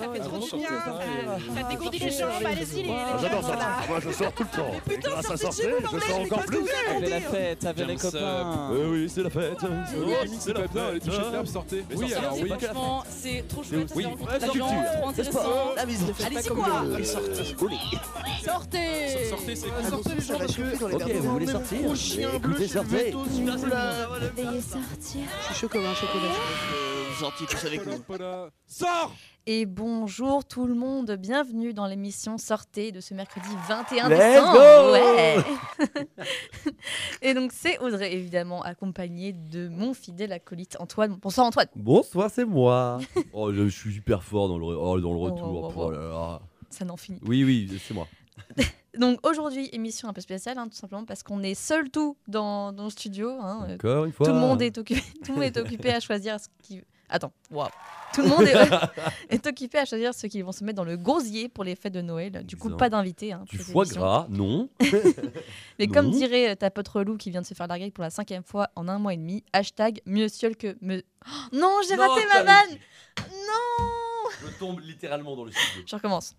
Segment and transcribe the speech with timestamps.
[0.00, 0.68] ça fait trop bon, bien.
[0.68, 1.54] c'est.
[1.54, 2.46] Ça Ah, dégourdit les jambes, allez.
[2.46, 2.90] allez-y.
[2.90, 3.58] Ah, J'adore ça.
[3.88, 4.72] Moi, je sors tout le temps.
[4.74, 6.58] Et putain, grâce à sortir, je sors encore plus.
[6.96, 8.70] Avec la fête, avec les copains.
[8.72, 9.58] Oui, c'est la fête.
[9.62, 9.66] Oh,
[10.26, 11.02] C'est c'est la pas bien, les fête.
[11.10, 11.84] t-shirts sortez.
[11.94, 12.48] Oui, alors c'est oui.
[12.58, 14.06] Franchement, c'est trop chouette, ça Oui.
[14.28, 14.66] la culture,
[15.00, 15.40] trop intéressant.
[15.76, 16.66] La faites Allez-y quoi
[17.04, 17.44] Sortez.
[18.44, 20.94] Sortez Sortez, c'est Ah, Sortez les gens parce que...
[20.94, 21.78] Ok, vous voulez sortir
[22.34, 23.14] Écoutez, sortez.
[24.36, 25.20] Veuillez sortir.
[25.40, 26.85] Je suis chaud comme un chocolat.
[27.20, 28.04] Gentil tous avec nous.
[28.66, 29.14] Sors
[29.46, 34.52] Et bonjour tout le monde, bienvenue dans l'émission Sortez de ce mercredi 21 Let's décembre.
[34.52, 35.36] go Ouais.
[37.22, 41.16] Et donc c'est Audrey évidemment accompagnée de mon fidèle acolyte Antoine.
[41.22, 41.68] Bonsoir Antoine.
[41.74, 42.98] Bonsoir, c'est moi.
[43.32, 45.72] Oh, je suis super fort dans le, oh, dans le Oh, retour.
[45.76, 46.40] oh, Oh là là.
[46.70, 47.20] Ça n'en finit.
[47.26, 48.06] Oui, oui, c'est moi.
[48.98, 52.72] Donc aujourd'hui émission un peu spéciale hein, tout simplement parce qu'on est seul tout dans,
[52.72, 53.30] dans le studio.
[53.40, 53.66] hein.
[53.68, 54.26] Euh, Encore une fois.
[54.26, 55.02] Tout le monde est occupé.
[55.24, 56.82] Tout le monde est occupé à choisir ce qui.
[57.08, 57.32] Attends.
[57.50, 57.68] Waouh.
[58.12, 58.54] Tout le monde est,
[59.34, 61.92] est occupé à choisir ceux qui vont se mettre dans le gosier pour les fêtes
[61.92, 62.44] de Noël.
[62.44, 63.32] Du coup, pas d'invité.
[63.32, 64.68] Hein, Du foie gras, non.
[65.78, 68.42] Mais comme dirait ta pote relou qui vient de se faire larguer pour la cinquième
[68.42, 71.02] fois en un mois et demi, hashtag mieux seul que me.
[71.26, 72.78] Oh, non, j'ai raté ma vanne
[73.30, 75.82] Non Je tombe littéralement dans le studio.
[75.86, 76.34] Je recommence.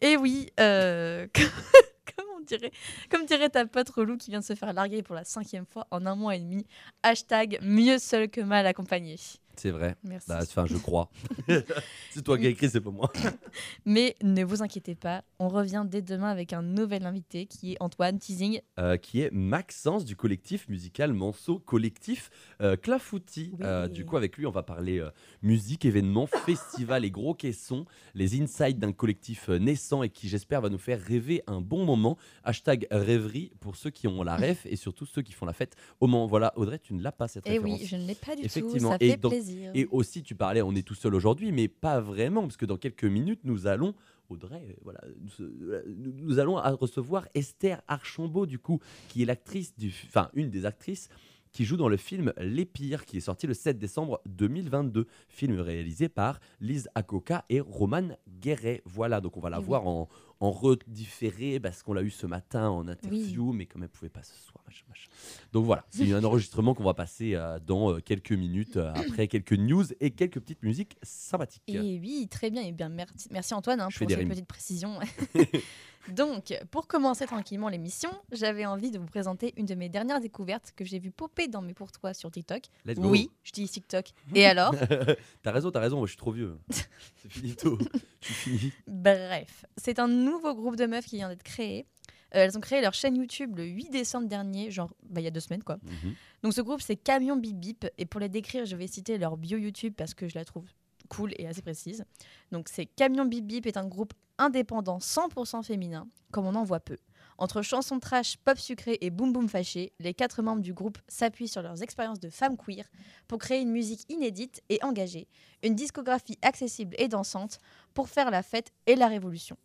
[0.00, 2.72] Et oui, euh, comme, on dirait,
[3.10, 5.86] comme dirait ta pote relou qui vient de se faire larguer pour la cinquième fois
[5.90, 6.66] en un mois et demi,
[7.02, 9.16] hashtag mieux seul que mal accompagné.
[9.60, 9.94] C'est vrai.
[10.04, 10.26] Merci.
[10.26, 11.10] Bah, enfin, je crois.
[12.10, 13.12] c'est toi qui as écrit, c'est pas moi.
[13.84, 17.76] Mais ne vous inquiétez pas, on revient dès demain avec un nouvel invité qui est
[17.80, 18.62] Antoine Teasing.
[18.78, 22.30] Euh, qui est Maxence du collectif musical Manceau Collectif
[22.62, 23.50] euh, Clafoutis.
[23.52, 23.58] Oui.
[23.62, 25.10] Euh, du coup, avec lui, on va parler euh,
[25.42, 30.70] musique, événements, festivals et gros caissons, les insights d'un collectif naissant et qui, j'espère, va
[30.70, 32.16] nous faire rêver un bon moment.
[32.44, 35.76] Hashtag rêverie pour ceux qui ont la ref et surtout ceux qui font la fête
[36.00, 36.26] au moment.
[36.26, 37.78] Voilà, Audrey, tu ne l'as pas cette Et référence.
[37.78, 38.90] Eh oui, je ne l'ai pas du tout, Effectivement.
[38.92, 39.49] ça Et fait donc- plaisir.
[39.74, 42.76] Et aussi, tu parlais, on est tout seul aujourd'hui, mais pas vraiment, parce que dans
[42.76, 43.94] quelques minutes, nous allons,
[44.28, 49.92] Audrey, euh, voilà, nous, euh, allons recevoir Esther Archambault, du coup, qui est l'actrice, du,
[50.06, 51.08] enfin, une des actrices
[51.52, 55.58] qui joue dans le film Les Pires, qui est sorti le 7 décembre 2022, film
[55.58, 58.10] réalisé par Lise Akoka et Roman
[58.40, 58.82] Guéret.
[58.84, 59.66] Voilà, donc on va la Et oui.
[59.66, 60.08] voir en,
[60.40, 64.22] en redifféré, parce qu'on l'a eu ce matin en interview, mais comme elle pouvait pas
[64.22, 65.10] ce soir, machin, machin.
[65.52, 69.28] Donc voilà, c'est un enregistrement qu'on va passer euh, dans euh, quelques minutes, euh, après
[69.28, 71.62] quelques news et quelques petites musiques sympathiques.
[71.66, 72.62] Et oui, très bien.
[72.62, 74.30] Et bien merci, merci Antoine hein, pour des cette rimes.
[74.30, 74.98] petite précision.
[76.08, 80.72] Donc, pour commencer tranquillement l'émission, j'avais envie de vous présenter une de mes dernières découvertes
[80.74, 82.62] que j'ai vu popper dans mes pour toi sur TikTok.
[82.86, 83.10] Let's go.
[83.10, 84.06] Oui, je dis TikTok.
[84.34, 84.74] Et alors
[85.42, 86.56] t'as raison, t'as raison, moi je suis trop vieux.
[86.70, 86.88] c'est
[87.28, 87.78] finito.
[88.20, 88.72] Je suis fini.
[88.86, 91.86] Bref, c'est un nouveau groupe de meufs qui vient d'être créé.
[92.34, 95.26] Euh, elles ont créé leur chaîne YouTube le 8 décembre dernier, genre bah, il y
[95.26, 95.78] a deux semaines quoi.
[95.82, 96.14] Mhm.
[96.42, 99.36] Donc ce groupe c'est Camion Bip Bip et pour les décrire je vais citer leur
[99.36, 100.66] bio YouTube parce que je la trouve
[101.08, 102.04] cool et assez précise.
[102.52, 106.80] Donc c'est Camion Bip Bip est un groupe indépendant 100% féminin comme on en voit
[106.80, 106.96] peu.
[107.40, 111.48] Entre chansons trash, pop sucré et boom boom fâché, les quatre membres du groupe s'appuient
[111.48, 112.84] sur leurs expériences de femmes queer
[113.28, 115.26] pour créer une musique inédite et engagée,
[115.62, 117.58] une discographie accessible et dansante
[117.94, 119.56] pour faire la fête et la révolution.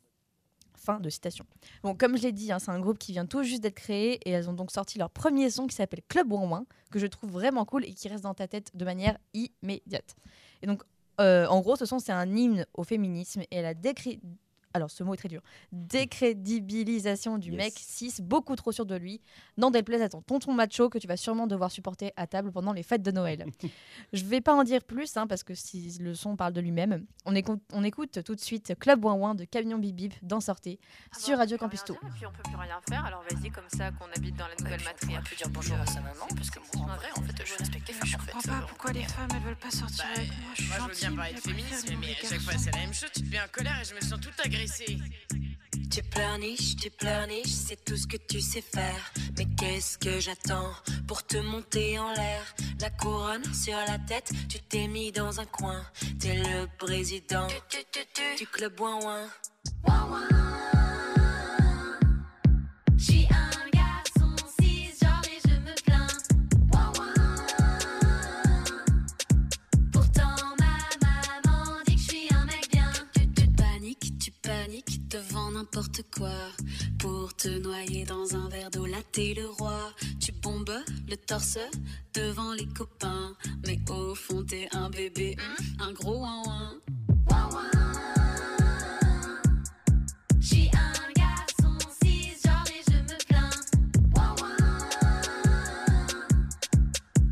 [0.86, 1.46] Fin de citation.
[1.82, 4.20] Bon, comme je l'ai dit, hein, c'est un groupe qui vient tout juste d'être créé
[4.24, 7.32] et elles ont donc sorti leur premier son qui s'appelle Club Ouin, que je trouve
[7.32, 10.16] vraiment cool et qui reste dans ta tête de manière immédiate.
[10.62, 10.84] Et donc,
[11.20, 14.20] euh, en gros, ce son, c'est un hymne au féminisme et à la décri...
[14.76, 15.42] Alors, ce mot est très dur.
[15.72, 17.58] Décrédibilisation du Yes.
[17.58, 19.22] mec cis, beaucoup trop sûr de lui.
[19.58, 22.74] N'en déplaise à ton tonton macho que tu vas sûrement devoir supporter à table pendant
[22.74, 23.46] les fêtes de Noël.
[24.14, 27.06] Je vais pas en dire plus, hein, parce que si le son parle de lui-même.
[27.26, 30.80] On écoute, on écoute tout de suite Club Ouin de Camion Bip dans Sortez
[31.18, 31.98] sur Radio Campus Tour.
[32.04, 34.56] Et puis on peut plus rien faire, alors vas-y comme ça qu'on habite dans la
[34.62, 35.30] nouvelle matriarche.
[35.30, 37.94] pu dire bonjour à sa maman parce que moi en vrai en fait je respectais
[38.04, 40.52] Je comprends pas pourquoi les femmes elles veulent pas sortir avec moi?
[40.56, 42.78] Je suis Moi je veux bien parler de féminisme mais à chaque fois c'est la
[42.80, 44.30] même chose, tu te mets en colère et je me sens tout
[45.92, 49.12] Tu pleurniches, tu pleurniches, c'est tout ce que tu sais faire.
[49.38, 50.72] Mais qu'est-ce que j'attends
[51.08, 52.56] pour te monter en l'air?
[52.82, 55.84] La couronne sur la tête, tu t'es mis dans un coin.
[56.20, 57.48] T'es le président
[58.38, 59.30] du club ouin ouin.
[63.32, 63.55] Un
[75.16, 76.36] devant n'importe quoi.
[77.00, 79.94] Pour te noyer dans un verre d'eau, là t'es le roi.
[80.20, 81.58] Tu bombes le torse
[82.14, 83.34] devant les copains.
[83.66, 85.38] Mais au fond t'es un bébé,
[85.80, 86.82] un gros ouin ouin.
[90.42, 93.50] J'suis un garçon cisgenre et je me plains.
[94.16, 94.58] Ouin, ouin.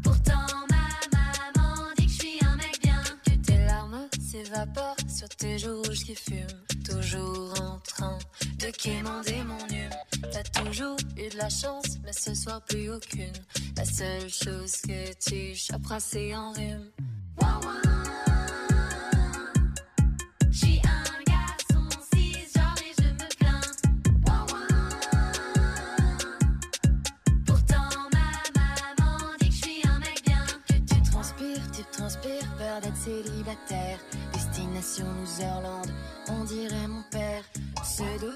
[0.03, 0.87] Pourtant ma
[1.17, 3.03] maman dit que j'suis un mec bien.
[3.25, 6.63] Que tes larmes s'évaporent sur tes joues rouges qui fument,
[7.03, 8.17] toujours en train
[8.59, 9.89] de quémander mon hume.
[10.31, 13.33] T'as toujours eu de la chance, mais ce soir plus aucune.
[13.75, 16.89] La seule chose que tu choperas, c'est en rhume.
[20.51, 23.61] J'suis un garçon cisgenre et je me plains.
[27.45, 30.45] Pourtant ma maman dit que j'suis un mec bien.
[30.67, 33.99] Que tu transpires, tu transpires, peur d'être célibataire.
[34.93, 35.91] Destination Loserland,
[36.29, 37.43] on dirait mon père.
[37.81, 38.31] Pseudo,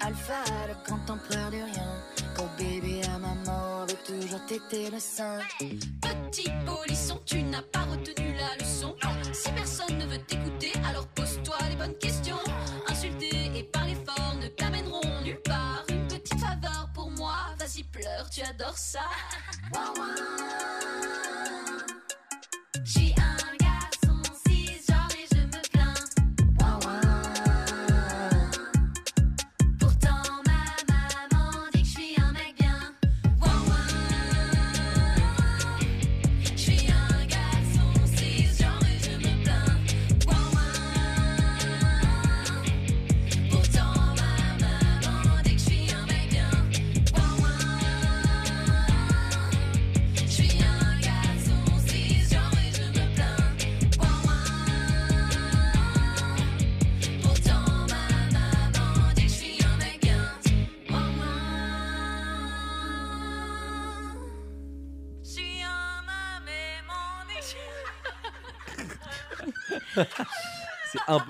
[0.00, 2.02] alpha, le grand empereur du rien.
[2.36, 5.38] Quand bébé à maman veut toujours téter le sein.
[5.58, 8.94] Petit polisson, tu n'as pas retenu la leçon.
[9.32, 12.40] Si personne ne veut t'écouter, alors pose-toi les bonnes questions.
[12.88, 15.84] Insulter et parler fort ne t'amèneront nulle part.
[15.88, 19.00] Une petite faveur pour moi, vas-y pleure, tu adores ça.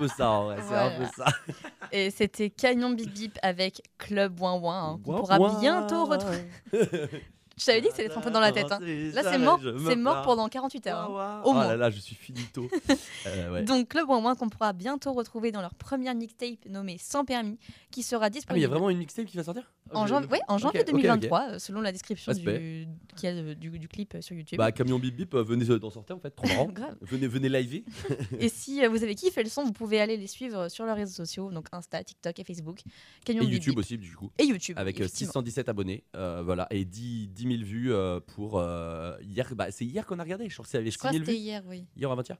[0.03, 0.55] Peu ça.
[0.67, 1.25] C'est un peu ça.
[1.91, 6.45] Et c'était Canyon Bip Bip avec Club Ouin Ouin, hein, qu'on pourra bientôt retrouver.
[7.57, 8.71] Je t'avais dit que te rentrer dans la tête.
[8.71, 8.79] hein.
[8.81, 11.11] Là, c'est mort, c'est mort pendant 48 heures.
[11.19, 11.41] hein.
[11.45, 11.67] Oh moins.
[11.67, 12.67] là là, je suis finito.
[13.25, 13.63] Euh, ouais.
[13.63, 17.57] Donc Club Ouin Ouin qu'on pourra bientôt retrouver dans leur première mixtape nommée Sans permis,
[17.89, 19.71] qui sera Ah, mais il y disponible a vraiment une mixtape qui va sortir?
[19.93, 20.93] En, je- janv- ouais, en janvier ok, ok.
[20.95, 22.87] 2023, euh, selon la description du, qu'il
[23.23, 24.57] y a de- du, du clip euh, sur YouTube.
[24.57, 26.65] Bah, Camion Bip Bip, euh, venez d'en sortir en fait, trop marrant.
[26.73, 26.95] Grave.
[27.01, 27.85] venez, venez liver.
[28.39, 30.97] Et si euh, vous avez kiffé le son, vous pouvez aller les suivre sur leurs
[30.97, 32.81] réseaux sociaux, donc Insta, TikTok et Facebook.
[33.25, 33.79] Canyon Et Bip YouTube Bip.
[33.79, 34.31] aussi, du coup.
[34.37, 34.77] Et YouTube.
[34.77, 35.31] Avec euh, effectivement.
[35.33, 39.53] 617 abonnés, voilà, et 10, 10 000 vues euh, pour euh, hier.
[39.55, 41.31] Bah, c'est hier qu'on a regardé, je crois que c'est Je crois 6 que 000
[41.31, 41.85] c'était hier, oui.
[41.95, 42.37] Hier ou avant-hier.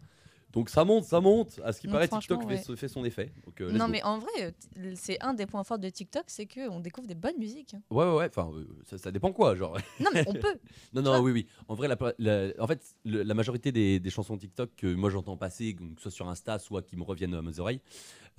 [0.52, 1.60] Donc ça monte, ça monte.
[1.64, 3.32] À ce qui paraît, TikTok fait, fait son effet.
[3.44, 3.92] Donc, euh, let's Non, go.
[3.92, 7.16] mais en vrai, t- c'est un des points forts de TikTok, c'est qu'on découvre des
[7.16, 7.76] bonnes musiques.
[7.90, 8.28] Ouais, ouais, ouais.
[8.30, 9.76] Enfin, euh, ça, ça dépend quoi, genre.
[10.00, 10.54] Non, mais on peut.
[10.94, 11.48] Non, non, vois oui, oui.
[11.68, 15.10] En vrai, la, la- en fait, le- la majorité des, des chansons TikTok que moi
[15.10, 17.82] j'entends passer, donc, soit sur Insta, soit qui me reviennent à mes oreilles,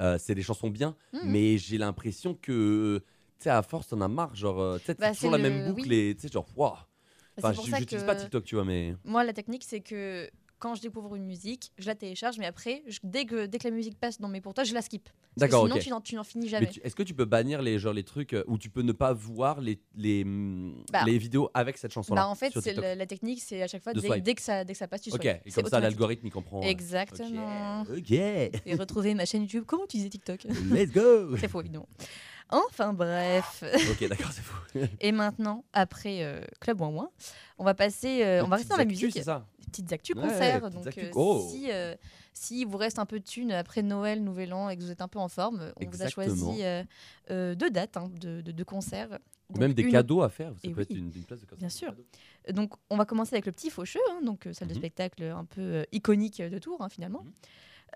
[0.00, 1.20] euh, c'est des chansons bien, Mhm.
[1.24, 3.02] mais j'ai l'impression que,
[3.44, 4.34] sais, à force, t'en as marre.
[4.34, 5.94] Genre, euh, tu sais, Bah, c'est toujours la le- même boucle oui.
[5.94, 6.72] et tu sais, genre, waouh.
[7.38, 8.94] Enfin, pour j- ça j'utilise que- pas TikTok, tu vois, mais.
[9.04, 10.30] Moi, la technique, c'est que
[10.60, 13.64] quand je découvre une musique, je la télécharge, mais après, je- dès, que, dès que
[13.68, 15.02] la musique passe dans mes pourtois, je la skip.
[15.04, 15.82] Parce que D'accord, sinon, ok.
[15.82, 16.66] tu n'en- tu n'en finis Mais jamais.
[16.68, 18.92] tu- est-ce que tu peux bannir les, genre, les trucs euh, où tu peux ne
[18.92, 22.62] pas voir les, les, hum, Bah, les vidéos avec cette chanson-là Bah, en fait, sur
[22.62, 24.22] c'est TikTok la, la technique, c'est à chaque fois, De dès, swipe.
[24.22, 25.26] dès que ça, dès que ça passe, tu Ok, swipes.
[25.44, 25.82] et C'est comme ça, automatique.
[25.98, 26.60] l'algorithme il comprend.
[26.62, 27.82] euh, Exactement.
[27.82, 29.64] Ok, Et retrouver ma chaîne YouTube.
[29.66, 30.44] Comment utiliser TikTok?
[30.70, 31.36] Let's go.
[31.36, 31.88] C'est faux, évidemment.
[32.50, 33.64] Enfin bref.
[33.90, 34.56] ok, d'accord, c'est fou.
[35.00, 37.10] Et maintenant, après euh, Club Ouin Ouin,
[37.58, 39.16] on va passer, euh, on va rester dans la actus, musique.
[39.16, 39.46] C'est ça.
[39.60, 40.70] Des petites actus concerts.
[40.70, 41.04] donc, actus.
[41.04, 41.48] euh, Oh.
[41.50, 41.68] si,
[42.32, 45.00] si vous reste un peu de thunes après Noël, Nouvel An et que vous êtes
[45.02, 46.62] un peu en forme, on vous a choisi
[47.30, 49.18] deux dates hein, de, de- de concerts.
[49.50, 50.52] Ou Donc, même des une- cadeaux à faire.
[50.52, 51.58] Ça Et peut être oui, une, une place de concert.
[51.58, 51.94] bien sûr.
[52.52, 54.78] Donc, on va commencer avec le Petit Faucheux, hein, donc salle de Mhm.
[54.78, 57.22] spectacle un peu iconique de Tours, hein, finalement.
[57.24, 57.32] Mhm.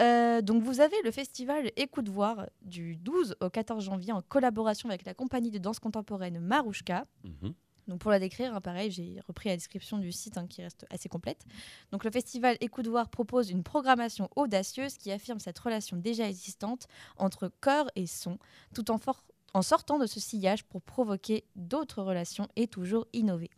[0.00, 4.88] Euh, donc, vous avez le festival Écoute Voir du 12 au 14 janvier en collaboration
[4.88, 7.06] avec la compagnie de danse contemporaine Marouchka.
[7.24, 7.54] Mhm.
[7.88, 10.84] Donc pour la décrire, hein, pareil, j'ai repris la description du site hein, qui reste
[10.90, 11.44] assez complète.
[11.90, 16.86] Donc le festival Écoute Voir propose une programmation audacieuse qui affirme cette relation déjà existante
[17.16, 18.38] entre corps et son,
[18.74, 23.50] tout en sortant de ce sillage pour provoquer d'autres relations et toujours innover.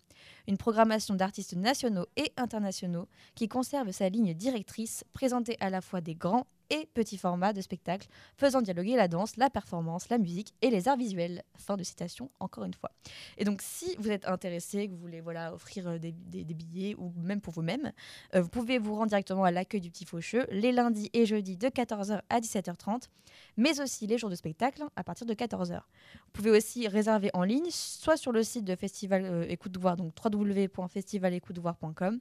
[0.49, 6.00] Une programmation d'artistes nationaux et internationaux qui conserve sa ligne directrice, présentée à la fois
[6.00, 10.55] des grands et petits formats de spectacles, faisant dialoguer la danse, la performance, la musique
[10.62, 11.43] et les arts visuels.
[11.57, 12.93] Fin de citation, encore une fois.
[13.37, 16.12] Et donc, si vous êtes intéressé, que vous voulez voilà, offrir euh, des,
[16.55, 17.93] billets ou même pour vous-même,
[18.35, 21.57] euh, vous pouvez vous rendre directement à l'accueil du Petit Faucheux les lundis et jeudis
[21.57, 23.09] de 14h à 17h30,
[23.57, 25.75] mais aussi les jours de spectacle à partir de 14h.
[25.77, 29.97] Vous pouvez aussi réserver en ligne, soit sur le site de Festival euh, Écoute Voir,
[29.97, 32.21] donc www.festivalécoutvoir.com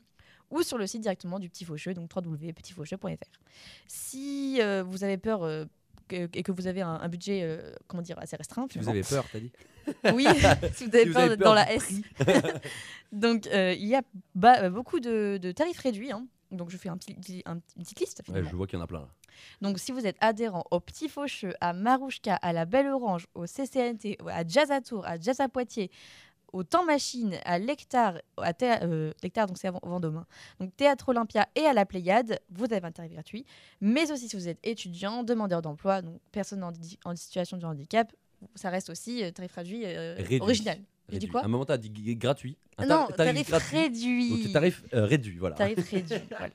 [0.52, 3.08] ou sur le site directement du Petit Faucheux, donc www.petitfaucheux.fr.
[3.88, 5.66] Si euh, vous avez peur euh,
[6.08, 8.90] que- et que vous avez un, un budget euh, comment dire, assez restreint, Si vous
[8.90, 9.52] avez peur, t'as dit
[10.14, 10.26] oui,
[10.74, 11.94] si vous avez Si vous peur avez d'être peur dans la S.
[13.12, 16.12] Donc, il y a beaucoup de, de tarifs réduits.
[16.12, 16.26] hein.
[16.52, 18.24] Donc je fais un petit, un- une petite liste.
[18.28, 19.08] Ouais, je vois qu'il y en a plein là.
[19.62, 23.46] Donc si vous êtes adhérent au Petit Faucheux, à Marouchka, à la Belle Orange, au
[23.46, 25.92] CCNT, à Jazz à Tours, à Jazz à Poitiers,
[26.54, 29.12] au Temps Machine, à l'Hectare, à euh,
[29.48, 30.26] donc c'est Vendôme,
[30.60, 33.46] donc Théâtre Olympia et à la Pléiade, vous avez un tarif gratuit.
[33.82, 38.12] Mais aussi si vous êtes étudiant, demandeur d'emploi, donc personne en, situation de handicap,
[38.56, 40.40] ça reste aussi euh, tarif réduit euh, Réduit.
[40.42, 40.78] original.
[41.12, 41.32] J'ai dit Réduit.
[41.32, 42.56] quoi À un moment, tu as dit gratuit.
[42.78, 43.78] Un Non, tar- tarif, gratuit.
[43.78, 44.44] réduit.
[44.44, 45.56] Donc, tarif euh, réduit, voilà.
[45.56, 46.54] Tarif réduit, voilà.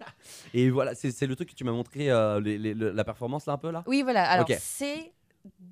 [0.55, 3.47] Et voilà, c'est le truc que tu m'as montré, euh, les- les- le- la performance
[3.47, 3.83] là un peu là?
[3.89, 4.25] Oui, voilà.
[4.31, 5.13] Alors, c'est.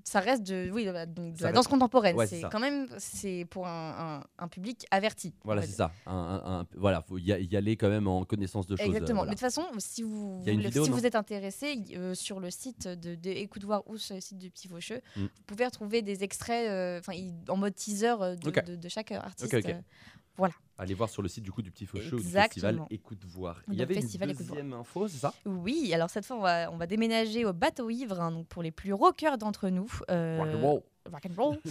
[0.04, 2.14] Ça reste de, oui, de la, donc, de la danse contemporaine.
[2.16, 5.32] Ouais, c'est quand même c'est pour un, un- un public averti.
[5.44, 5.92] Voilà, c'est ça.
[6.06, 8.84] Un, voilà, faut y, a- y aller quand même en connaissance de choses.
[8.84, 9.20] euh, Exactement.
[9.20, 9.30] voilà.
[9.30, 12.86] Mais de toute façon, si vous, vidéo, si vous êtes intéressé euh, sur le site
[12.88, 15.20] de, de Écoute Voir ou sur le site du Petit Faucheux, Mm.
[15.22, 17.12] vous pouvez retrouver des extraits euh, enfin,
[17.48, 18.64] en mode teaser euh, de, Ok.
[18.66, 19.54] de- de chaque artiste.
[19.54, 19.80] euh,
[20.36, 20.54] voilà.
[20.78, 23.62] Allez voir sur le site du coup du Petit Faucheux ou du festival Écoute Voir.
[23.68, 25.32] Il y avait festival une deuxième info, c'est ça?
[25.44, 28.62] Oui, alors cette fois, on va, on va déménager au bateau ivre, hein, donc pour
[28.62, 29.88] les plus rockers d'entre nous.
[30.10, 30.82] euh, Rock'n'roll.
[31.10, 31.58] rock and roll.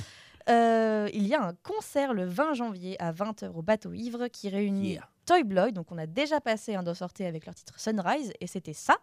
[0.49, 4.49] Euh, il y a un concert le 20 janvier à 20h au bateau ivre qui
[4.49, 5.07] réunit Yeah.
[5.27, 8.47] Toy Bloy, donc on a déjà passé un dos sorté avec leur titre Sunrise, et
[8.47, 8.95] c'était ça.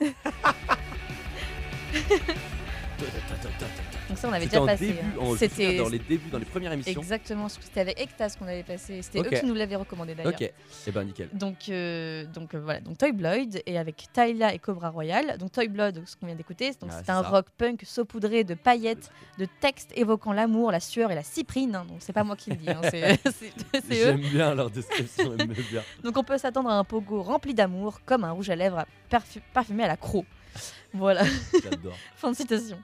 [4.08, 4.94] donc ça on avait déjà en passé.
[5.00, 5.34] hein.
[5.38, 7.00] C'était dans les débuts, dans les premières émissions.
[7.00, 9.02] exactement, c'était avec Ectas qu'on avait passé.
[9.02, 10.32] C'était eux qui nous l'avaient recommandé d'ailleurs.
[10.32, 11.28] Ok, et ben nickel.
[11.32, 15.36] Donc, euh, donc euh, voilà, donc Toy Blood et avec Tyla et Cobra Royal.
[15.38, 17.28] Donc Toy Blood, ce qu'on vient d'écouter, donc Ah, c'est un ça.
[17.28, 21.74] rock punk saupoudré de paillettes, de textes évoquant l'amour, la sueur et la cyprine.
[21.76, 21.84] hein.
[21.88, 23.18] donc c'est pas moi qui le dis, hein, c'est.
[23.90, 25.82] J'aime bien leur description, bien.
[26.02, 29.40] Donc on peut s'attendre à un pogo rempli d'amour, comme un rouge à lèvres parfu-
[29.52, 30.24] parfumé à la croc.
[30.94, 31.22] Voilà.
[31.62, 31.96] J'adore.
[32.16, 32.78] Fin de citation.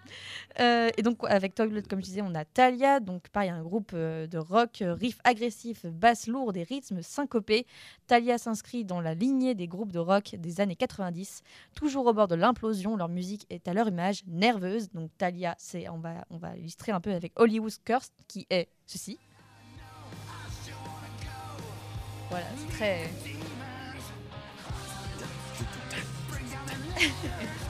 [0.60, 3.62] Euh, et donc, avec Toy Blood, comme je disais, on a Talia, donc pareil, un
[3.62, 7.66] groupe euh, de rock, euh, riff agressif, basse lourde et rythmes syncopés.
[8.06, 11.42] Talia s'inscrit dans la lignée des groupes de rock des années 90.
[11.74, 14.90] Toujours au bord de l'implosion, leur musique est à leur image nerveuse.
[14.90, 18.68] Donc, Talia, c'est, on, va, on va illustrer un peu avec Hollywood Curse, qui est
[18.86, 19.18] ceci.
[22.30, 23.10] Voilà, c'est très.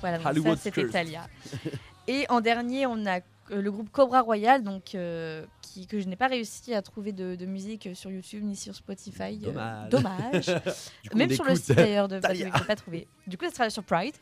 [0.00, 0.88] Voilà, donc ça c'était.
[0.88, 1.28] Talia.
[2.08, 3.18] Et en dernier, on a
[3.50, 7.12] euh, le groupe Cobra Royal, donc euh, qui, que je n'ai pas réussi à trouver
[7.12, 9.38] de, de musique sur YouTube ni sur Spotify.
[9.44, 10.46] euh, Dommage.
[11.10, 12.48] coup, Même sur le site d'ailleurs de Talia.
[12.52, 13.06] je l'ai pas trouvé.
[13.26, 14.14] Du coup, ça sera sur Pride.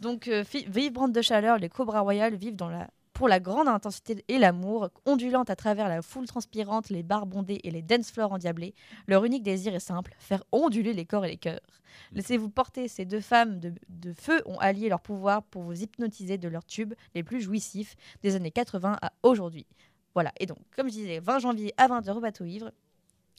[0.00, 4.24] Donc, euh, vibrante de chaleur, les Cobra Royal vivent dans la, pour la grande intensité
[4.26, 8.32] et l'amour, ondulante à travers la foule transpirante, les bars bondés et les dance floors
[8.32, 8.74] endiablés.
[9.06, 11.60] Leur unique désir est simple faire onduler les corps et les cœurs.
[12.12, 16.48] Laissez-vous porter, ces deux femmes de, feu ont allié leur pouvoir pour vous hypnotiser de
[16.48, 19.66] leurs tubes les plus jouissifs des années 80 à aujourd'hui.
[20.14, 22.72] Voilà, et donc, comme je disais, 20 janvier à 20h au bateau ivre.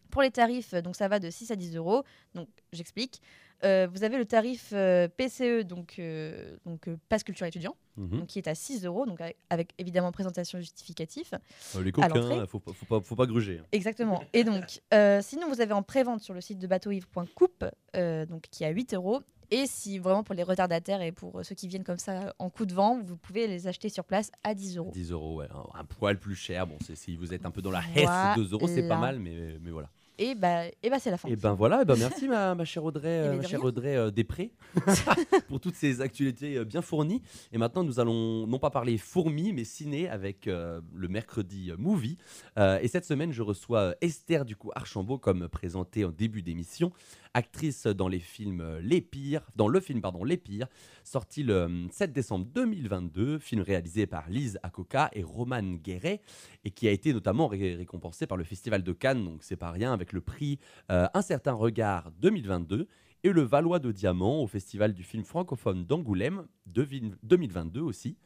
[0.10, 2.04] Pour les tarifs, donc ça va de 6 à 10 euros.
[2.34, 3.22] Donc, j'explique.
[3.64, 8.20] Euh, vous avez le tarif euh, PCE, donc, euh, donc euh, passe culture étudiant, Mhm.
[8.20, 11.34] donc, qui est à 6 euros, donc avec, avec évidemment présentation justificatif.
[11.76, 13.60] Euh, les coquins, faut, pas- faut, pas, faut pas gruger.
[13.62, 13.66] hein.
[13.72, 14.22] Exactement.
[14.34, 14.82] Et donc,
[15.22, 18.94] sinon, vous avez en prévente sur le site de bateauivre.coupe, donc qui est à 8
[18.94, 19.22] euros.
[19.52, 22.66] Et si vraiment pour les retardataires et pour ceux qui viennent comme ça en coup
[22.66, 24.90] de vent, vous pouvez les acheter sur place à 10 euros.
[24.92, 25.48] 10 euros, ouais.
[25.52, 26.66] Un, un poil plus cher.
[26.66, 29.14] Bon, c'est- si vous êtes un peu dans la hesse, 2 euros, c'est pas Voilà.
[29.14, 29.90] mal, mais, mais voilà.
[30.18, 31.28] Et bah, et bah c'est la fin.
[31.28, 33.68] Et ben voilà, et ben merci ma, ma chère Audrey, euh, ma de chère rien.
[33.68, 34.52] Audrey euh, Després
[35.48, 37.22] pour toutes ces actualités euh, bien fournies.
[37.52, 41.76] Et maintenant, nous allons non pas parler fourmis, mais ciné avec euh, le mercredi euh,
[41.78, 42.18] movie.
[42.58, 46.42] Euh, et cette semaine, je reçois euh, Esther du coup Archambault, comme présenté en début
[46.42, 46.92] d'émission,
[47.36, 50.68] actrice dans les films euh, Les Pires, dans le film pardon Les Pires,
[51.04, 56.22] sorti le euh, 7 décembre 2022, film réalisé par Lise Akoka et Roman Guéret
[56.64, 59.72] et qui a été notamment ré- récompensé par le Festival de Cannes, donc c'est pas
[59.72, 60.60] rien, avec le prix
[60.92, 62.88] euh, Un certain regard 2022
[63.26, 68.18] et le Valois de Diamant au Festival du film francophone d'Angoulême de vi- 2022 aussi.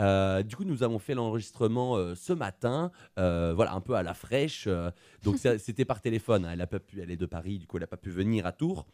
[0.00, 4.02] Euh, du coup, nous avons fait l'enregistrement euh, ce matin, euh, voilà, un peu à
[4.02, 4.68] la fraîche.
[5.22, 6.44] donc c'était par téléphone.
[6.44, 8.10] hein, elle a pas pu, elle est de Paris, du coup, elle n'a pas pu
[8.10, 8.86] venir à Tours.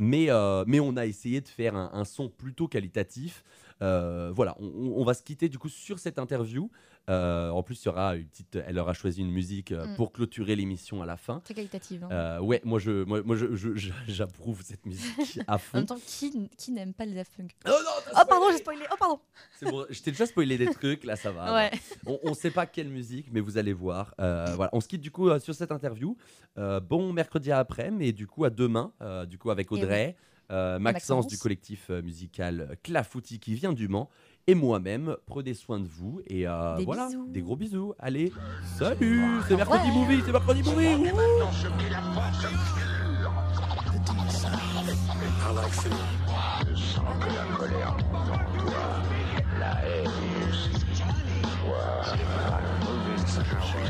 [0.00, 0.28] Mais,
[0.66, 3.42] mais on a essayé de faire un, un son plutôt qualitatif.
[3.80, 6.70] Voilà, on, on- on va se quitter du coup sur cette interview.
[7.08, 9.96] Euh, en plus, il y aura une petite, elle aura choisi une musique euh, Mm.
[9.96, 11.40] pour clôturer l'émission à la fin.
[11.40, 12.04] Très qualitative.
[12.04, 12.08] hein.
[12.12, 13.46] Euh, ouais, moi je, moi, moi, je,
[14.08, 15.78] j'approuve cette musique à En fond.
[15.78, 17.52] même temps, qui, qui n'aime pas les Daft Punk?
[17.66, 17.74] Oh non,
[18.12, 18.82] Oh pardon, j'ai spoilé.
[18.92, 19.20] Oh pardon.
[19.58, 21.54] C'est bon, je t'ai déjà spoilé des trucs, là ça va.
[21.54, 21.70] ouais.
[22.06, 24.14] On, on sait pas quelle musique, mais vous allez voir.
[24.18, 26.16] Voilà, on se quitte du coup sur cette interview.
[26.56, 28.92] Bon mercredi après, mais du coup à demain,
[29.26, 29.82] du coup avec Eh oui.
[29.82, 30.16] Audrey.
[30.50, 31.26] Maxence, Maxence.
[31.26, 34.08] du collectif musical Clafoutis qui vient du Mans,
[34.48, 35.14] et moi-même.
[35.26, 37.26] Prenez soin de vous et euh, Des voilà, bisous.
[37.28, 37.94] des gros bisous.
[38.00, 38.32] Allez,
[38.78, 39.94] salut, c'est mercredi Ouais.
[39.94, 41.10] movie, c'est mercredi movie.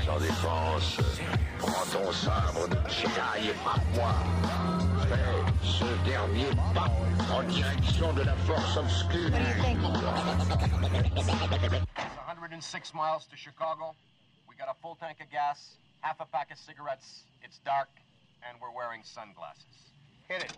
[0.07, 0.97] Sans défense,
[1.59, 4.11] prends ton sabre de Jedi et frappe-moi.
[5.03, 5.85] Fais ce
[6.29, 6.91] dernier pas
[7.33, 9.31] en direction de la force obscure.
[12.27, 13.95] 106 miles to Chicago.
[14.49, 17.23] We got a full tank of gas, half a pack of cigarettes.
[17.43, 17.89] It's dark,
[18.49, 19.65] and we're wearing sunglasses.
[20.29, 20.53] Hit it.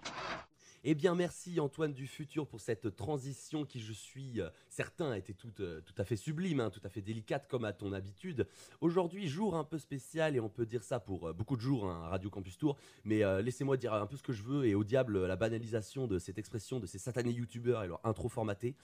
[0.83, 5.35] Eh bien, merci Antoine du futur pour cette transition qui, je suis euh, certain, était
[5.35, 8.47] toute, euh, tout à fait sublime, hein, tout à fait délicate comme à ton habitude.
[8.81, 11.85] Aujourd'hui, jour un peu spécial et on peut dire ça pour euh, beaucoup de jours
[11.85, 14.83] hein, Radio Campus Tour, mais laissez-moi dire un peu ce que je veux et au
[14.83, 18.75] diable la banalisation de cette expression de ces satanés youtubeurs et leur intro formaté.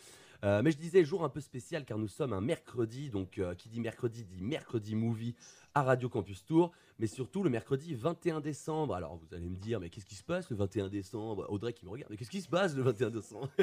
[0.45, 3.69] Euh, mais je disais jour un peu spécial car nous sommes un mercredi, donc qui
[3.69, 5.35] dit mercredi dit mercredi movie
[5.77, 8.95] à Radio Campus Tour, mais surtout le mercredi 21 décembre.
[8.95, 11.45] Alors vous allez me dire, mais qu'est-ce qui se passe le 21 décembre?
[11.51, 13.49] Audrey qui me regarde, mais qu'est-ce qui se passe le 21 décembre?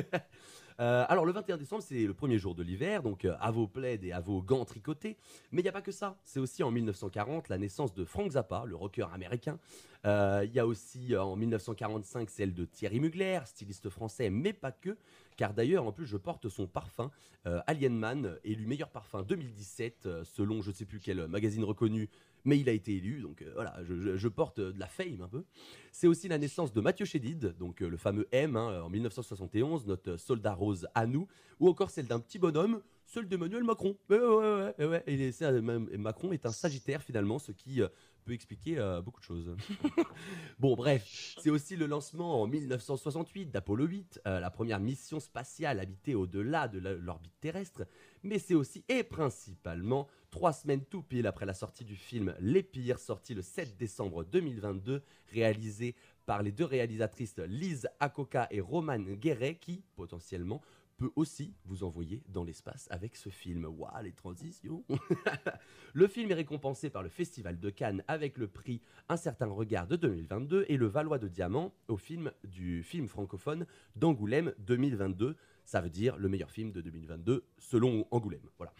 [0.79, 3.67] Euh, Alors le 21 décembre, c'est le premier jour de l'hiver, donc euh, à vos
[3.67, 5.17] plaids et à vos gants tricotés.
[5.51, 6.17] Mais il n'y a pas que ça.
[6.25, 9.59] C'est aussi en 1940 la naissance de Frank Zappa, le rocker américain.
[10.07, 14.71] Euh, Il y a aussi en 1945 celle de Thierry Mugler, styliste français, mais pas
[14.71, 14.97] que.
[15.35, 17.11] Car d'ailleurs, en plus, je porte son parfum
[17.45, 21.63] euh, Alien Man, élu meilleur parfum 2017, euh, selon je ne sais plus quel magazine
[21.63, 22.09] reconnu,
[22.45, 25.27] mais il a été élu, donc euh, voilà, je, porte euh, de la fame un
[25.27, 25.43] peu.
[25.91, 29.85] C'est aussi la naissance de Mathieu Chédid, donc euh, le fameux M, hein, en 1971,
[29.85, 31.27] notre soldat rose à nous,
[31.59, 33.97] ou encore celle d'un petit bonhomme, celle d'Emmanuel Macron.
[34.09, 37.81] Ouais, ouais, ouais, ouais, même- Macron est un sagittaire finalement, ce qui
[38.23, 39.55] peut expliquer beaucoup de choses.
[40.59, 45.79] bon, bref, c'est aussi le lancement en 1968 d'Apollo 8, euh, la première mission spatiale
[45.79, 47.85] habitée au-delà de l'orbite terrestre,
[48.23, 52.63] mais c'est aussi et principalement trois semaines tout pile après la sortie du film Les
[52.63, 58.99] Pires, sorti le 7 décembre 2022, réalisé par les deux réalisatrices Lise Akoka et Roman
[58.99, 60.61] Guéret, qui, potentiellement,
[60.97, 63.65] peut aussi vous envoyer dans l'espace avec ce film.
[63.65, 64.83] Waouh, les transitions
[65.93, 69.87] Le film est récompensé par le Festival de Cannes avec le prix Un certain regard
[69.87, 75.35] de 2022 et le Valois de Diamant au film du film francophone d'Angoulême 2022.
[75.65, 78.47] Ça veut dire le meilleur film de 2022 selon Angoulême.
[78.57, 78.73] Voilà.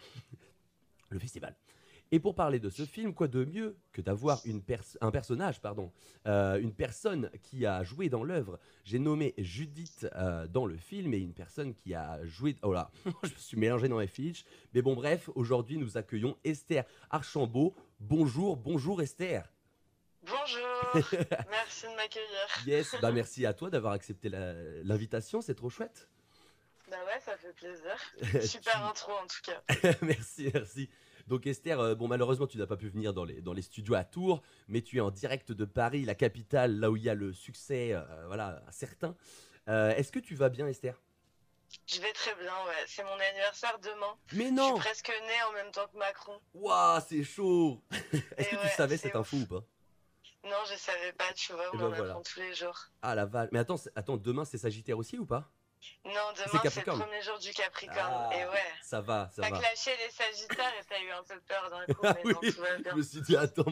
[1.10, 1.54] le festival.
[2.12, 5.90] Et pour parler de ce film, quoi de mieux que d'avoir pers- un personnage, pardon,
[6.26, 8.60] euh, une personne qui a joué dans l'œuvre?
[8.84, 12.56] J'ai nommé Judith euh, dans le film et une personne qui a joué.
[12.62, 12.90] Oh là,
[13.24, 14.44] je me suis mélangé dans les fiches.
[14.74, 17.74] Mais bon, bref, aujourd'hui nous accueillons Esther Archambault.
[17.98, 19.50] Bonjour, bonjour Esther.
[20.22, 20.94] Bonjour,
[21.50, 22.48] merci de m'accueillir.
[22.66, 24.30] Yes, bah merci à toi d'avoir accepté
[24.82, 26.08] l'invitation, c'est trop chouette.
[26.90, 27.96] Bah ouais, ça fait plaisir.
[28.46, 29.62] Super intro en tout cas.
[30.02, 30.90] merci, merci.
[31.26, 33.94] Donc Esther, euh, bon malheureusement tu n'as pas pu venir dans les, dans les studios
[33.94, 37.08] à Tours, mais tu es en direct de Paris, la capitale, là où il y
[37.08, 39.16] a le succès, euh, voilà, certain.
[39.68, 41.00] Euh, Est-ce que tu vas bien Esther?
[41.86, 42.84] Je vais très bien, ouais.
[42.86, 44.14] C'est mon anniversaire demain.
[44.34, 46.38] Mais Je non suis presque née en même temps que Macron.
[46.52, 47.82] Waouh, c'est chaud
[48.36, 49.64] Est-ce que ouais, tu savais c'est cette info ou pas?
[50.44, 52.04] Non, je savais pas, tu vois, on Eh ben en voilà.
[52.10, 52.78] apprend tous les jours.
[53.00, 53.48] Ah la vache.
[53.50, 55.50] Mais attends, attends, demain c'est Sagittaire aussi ou pas?
[56.04, 58.12] Non, demain c'est le premier jour du Capricorne.
[58.12, 58.58] Ah, Et ouais.
[58.82, 59.58] Ça va, ça T'as va.
[59.58, 62.52] clashé les Sagittaires et t'as eu un peu peur d'un coup, Ah mais non, oui,
[62.52, 62.92] tout va bien.
[62.92, 63.64] Je me suis dit, attends.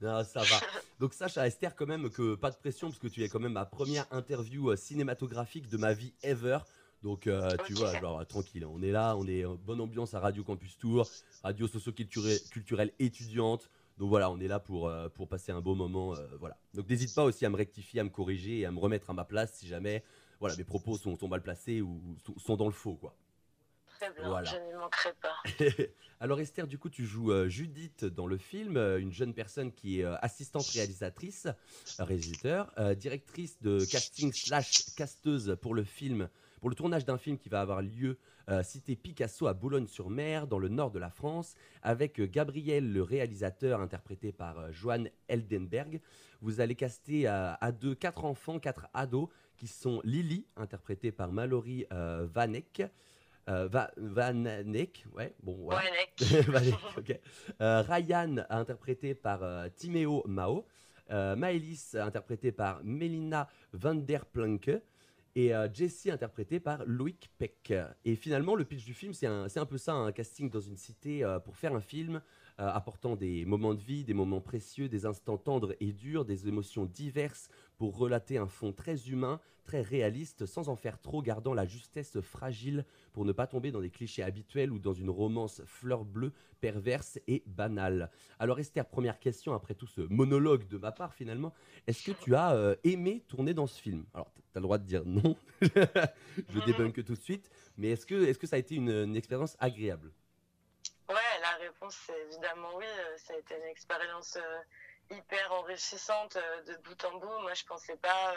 [0.00, 0.60] Non, ça va.
[1.00, 3.40] Donc, sache à Esther quand même que pas de pression, parce que tu es quand
[3.40, 6.58] même ma première interview euh, cinématographique de ma vie ever.
[7.02, 10.14] Donc, euh, tu vois, genre, euh, tranquille, on est là, on est en bonne ambiance
[10.14, 11.08] à Radio Campus Tour,
[11.42, 13.68] radio socio-culturelle culturelle étudiante.
[13.98, 16.14] Donc voilà, on est là pour, euh, pour passer un beau moment.
[16.16, 16.56] euh, voilà.
[16.74, 19.12] Donc n'hésite pas aussi à me rectifier, à me corriger et à me remettre à
[19.12, 20.02] ma place si jamais
[20.48, 22.00] voilà, mes propos sont, sont mal placés ou,
[22.38, 22.94] sont- dans le faux.
[22.96, 23.14] quoi.
[24.00, 24.50] Très bien, Voilà.
[24.50, 25.36] je n'y manquerai pas.
[26.20, 29.72] Alors Esther, du coup, tu joues euh, Judith dans le film, euh, une jeune personne
[29.72, 31.48] qui est euh, assistante réalisatrice,
[31.98, 36.28] réalisateur, directrice de casting slash casteuse pour le film,
[36.60, 38.18] pour le tournage d'un film qui va avoir lieu
[38.62, 44.32] cité Picasso à Boulogne-sur-Mer, dans le nord de la France, avec Gabriel, le réalisateur, interprété
[44.32, 45.98] par Johan Eldenberg.
[46.42, 51.32] Vous allez caster à, à deux quatre enfants, quatre ados, qui sont Lily, interprétée par
[51.32, 52.82] Mallory euh, Vanek.
[53.48, 55.82] Euh, Va- Vanek, ouais, bon, voilà.
[56.48, 57.20] Vanek.
[57.60, 60.64] Euh, Ryan, interprété par euh, Timéo Mao.
[61.10, 64.70] Maëlys, interprété par Melina van der Planke.
[65.36, 67.74] Et Jessie, interprété par Loïc Peck.
[68.04, 70.76] Et finalement, le pitch du film, c'est un, un peu ça, un casting dans une
[70.76, 72.22] cité pour faire un film
[72.60, 76.46] euh, apportant des moments de vie, des moments précieux, des instants tendres et durs, des
[76.46, 81.52] émotions diverses pour relater un fond très humain, très réaliste sans en faire trop, gardant
[81.52, 85.62] la justesse fragile pour ne pas tomber dans des clichés habituels ou dans une romance
[85.66, 88.10] fleur bleue, perverse et banale.
[88.38, 91.52] Alors Esther, première question après tout ce monologue de ma part finalement,
[91.88, 94.04] est-ce que tu as euh, aimé tourner dans ce film?
[94.14, 98.06] Alors tu as le droit de dire non, je débunk tout de suite, mais est-ce
[98.06, 100.12] que, est que ça a été une, une expérience agréable?
[101.44, 104.58] La réponse c'est évidemment oui, euh, ça a été une expérience euh,
[105.10, 107.38] hyper enrichissante euh, de bout en bout.
[107.40, 108.34] Moi je pensais pas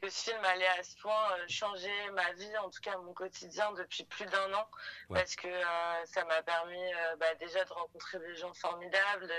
[0.00, 3.70] que ce film allait à ce point changer ma vie, en tout cas mon quotidien
[3.72, 4.66] depuis plus d'un an,
[5.08, 5.20] Ouais.
[5.20, 9.32] parce que euh, ça m'a permis euh, bah, déjà de rencontrer des gens formidables,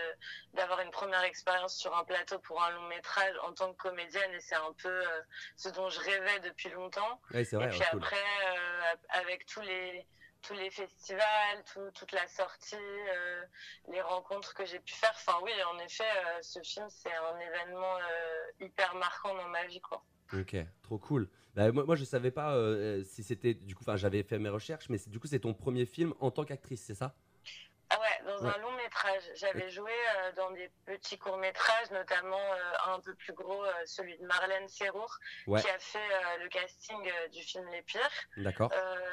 [0.53, 4.31] d'avoir une première expérience sur un plateau pour un long métrage en tant que comédienne,
[4.33, 5.21] et c'est un peu euh,
[5.57, 7.19] ce dont je rêvais depuis longtemps.
[7.33, 8.23] Ouais, c'est vrai, et puis ouais, après,
[9.09, 10.07] avec tous les
[10.43, 13.43] tous les festivals, tout- toute la sortie, euh,
[13.91, 15.13] les rencontres que j'ai pu faire.
[15.15, 19.65] Enfin oui, en effet, euh, ce film c'est un événement euh, hyper marquant dans ma
[19.65, 20.03] vie, quoi.
[20.33, 21.29] Ok, trop cool.
[21.55, 22.57] Bah, moi, moi, je savais pas
[23.03, 26.13] si c'était du coup, j'avais fait mes recherches, mais du coup, c'est ton premier film
[26.19, 27.15] en tant qu'actrice, c'est ça?
[28.25, 28.51] Dans Ouais.
[28.55, 29.23] un long métrage.
[29.35, 33.71] J'avais joué euh, dans des petits courts métrages, notamment euh, un peu plus gros, euh,
[33.85, 35.15] celui de Marlène Serrour,
[35.47, 35.61] Ouais.
[35.61, 38.09] qui a fait euh, le casting du film Les Pires.
[38.37, 38.71] D'accord.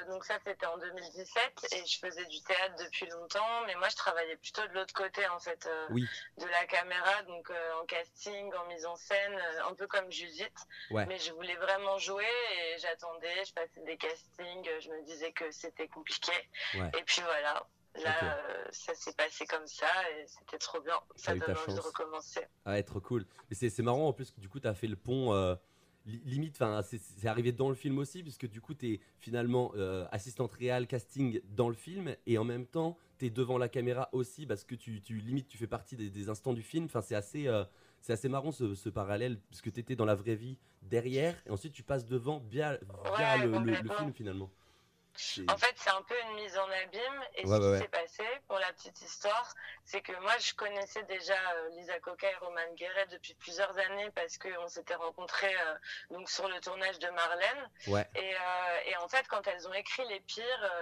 [0.08, 3.96] Donc ça, c'était en 2017 et je faisais du théâtre depuis longtemps, mais moi, je
[3.96, 6.06] travaillais plutôt de l'autre côté, en fait, Oui.
[6.38, 10.56] de la caméra, donc en casting, en mise en scène, un peu comme Judith.
[10.90, 11.06] Ouais.
[11.06, 15.50] Mais je voulais vraiment jouer et j'attendais, je passais des castings, je me disais que
[15.50, 16.32] c'était compliqué.
[16.74, 17.64] Et puis voilà,
[18.04, 20.94] là, euh, ça s'est passé comme ça et c'était trop bien.
[21.16, 22.40] Ça donne envie de recommencer.
[22.64, 23.26] Ah ouais, trop cool.
[23.48, 25.54] Mais c'est marrant en plus que du coup, tu as fait le pont euh,
[26.06, 29.72] li- limite, enfin, c'est- arrivé dans le film aussi, puisque du coup, tu es finalement
[29.76, 33.68] euh, assistante réelle casting dans le film, et en même temps, tu es devant la
[33.68, 36.86] caméra aussi, parce que tu, tu limite, tu fais partie des, des instants du film.
[36.86, 37.48] Enfin, c'est assez,
[38.00, 41.50] c'est assez marrant ce, ce parallèle, puisque tu étais dans la vraie vie derrière, et
[41.50, 42.78] ensuite tu passes devant via,
[43.16, 44.50] via Ouais, le, le- film finalement.
[45.48, 47.24] En fait, c'est un peu une mise en abîme.
[47.36, 47.78] Et Ouais, ce qui ouais.
[47.78, 49.54] s'est passé, pour la petite histoire,
[49.84, 54.10] c'est que moi, je connaissais déjà euh, Lisa Coca et Roman Guéret depuis plusieurs années
[54.12, 55.74] parce qu'on s'était rencontrés euh,
[56.10, 57.70] donc sur le tournage de Marlène.
[57.88, 58.08] Ouais.
[58.14, 60.72] Et, euh, et en fait, quand elles ont écrit Les Pires,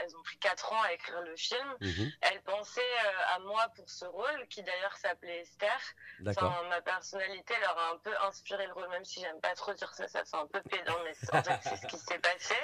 [0.00, 1.76] elles ont pris quatre ans à écrire le film.
[1.80, 2.10] Mhm.
[2.22, 5.80] Elles pensaient euh, à moi pour ce rôle, qui d'ailleurs s'appelait Esther.
[6.26, 9.74] Enfin, ma personnalité leur a un peu inspiré le rôle, même si j'aime pas trop
[9.74, 12.18] dire ça, ça fait un peu pédant, mais c'est- en fait, c'est ce qui s'est
[12.18, 12.54] passé.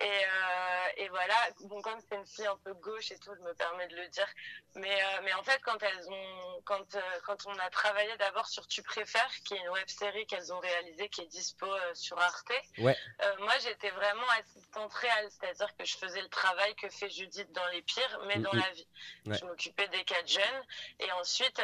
[0.00, 3.40] Et, euh, et voilà, bon, comme c'est une fille un peu gauche et tout, je
[3.42, 4.28] me permets de le dire.
[4.76, 8.46] Mais, euh, mais en fait, quand elles ont, quand, euh, quand on a travaillé d'abord
[8.46, 12.16] sur Tu préfères, qui est une web série qu'elles ont réalisée, qui est dispo sur
[12.20, 12.96] Arte, Ouais.
[13.40, 17.66] moi j'étais vraiment assistante réelle, c'est-à-dire que je faisais le travail que fait Judith dans
[17.68, 18.60] Les Pires, mais dans Mhm.
[18.60, 18.88] la vie.
[19.26, 19.36] Ouais.
[19.38, 20.64] Je m'occupais des quatre jeunes.
[21.00, 21.60] Et ensuite,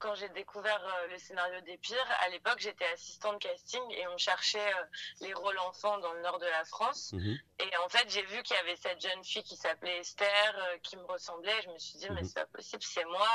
[0.00, 4.72] quand j'ai découvert le scénario des Pires, à l'époque j'étais assistante casting et on cherchait
[5.20, 7.12] les rôles enfants dans le nord de la France.
[7.12, 7.38] Mhm.
[7.60, 10.26] Et en fait, j'ai vu qu'il y avait cette jeune fille qui s'appelait Esther,
[10.56, 11.52] euh, qui me ressemblait.
[11.64, 12.26] Je me suis dit, mais Mhm.
[12.28, 13.26] c'est pas possible, c'est moi.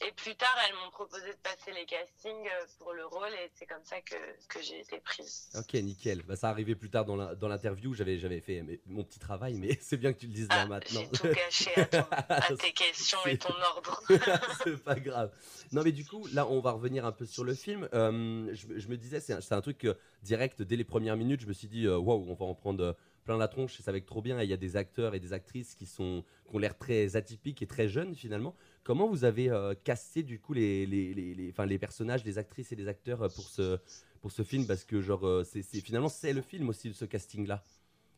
[0.00, 3.28] Et, et plus tard, elles m'ont proposé de passer les castings euh, pour le rôle,
[3.32, 4.14] et c'est comme ça que,
[4.48, 5.48] que j'ai été prise.
[5.54, 6.22] Ok, nickel.
[6.22, 7.94] Bah, ça arrivait plus tard dans l'interview.
[7.94, 11.02] J'avais j'avais fait mon petit travail, mais c'est bien que tu le dises là maintenant.
[11.04, 14.02] Ah, J'ai tout gâché à, ton- à tes questions et ton ordre.
[14.64, 15.30] c'est pas grave.
[15.72, 17.88] Non, mais du coup, là, on va revenir un peu sur le film.
[17.94, 21.40] Euh, je, me- je me disais, c'est un, truc euh, direct dès les premières minutes.
[21.40, 23.78] Je me suis dit, waouh, on va en prendre plein la tronche.
[23.80, 24.38] Et ça va être trop bien.
[24.40, 27.16] Et il y a des acteurs et des actrices qui, sont, qui ont l'air très
[27.16, 28.54] atypiques et très jeunes finalement.
[28.84, 32.38] Comment vous avez euh, cassé du coup les, les, les, les- enfin, les personnages, les
[32.38, 33.78] actrices et les acteurs euh, pour ce,
[34.20, 34.66] pour ce film?
[34.66, 37.62] Parce que, genre, euh, c'est finalement, c'est le film aussi, ce casting-là.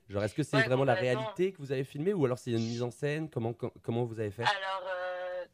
[0.09, 2.51] Genre, est-ce que c'est Ouais, vraiment la réalité que vous avez filmé ou alors c'est
[2.51, 3.31] une mise en scène?
[3.31, 4.43] Comment, com- comment vous avez fait?
[4.43, 5.04] Alors, euh,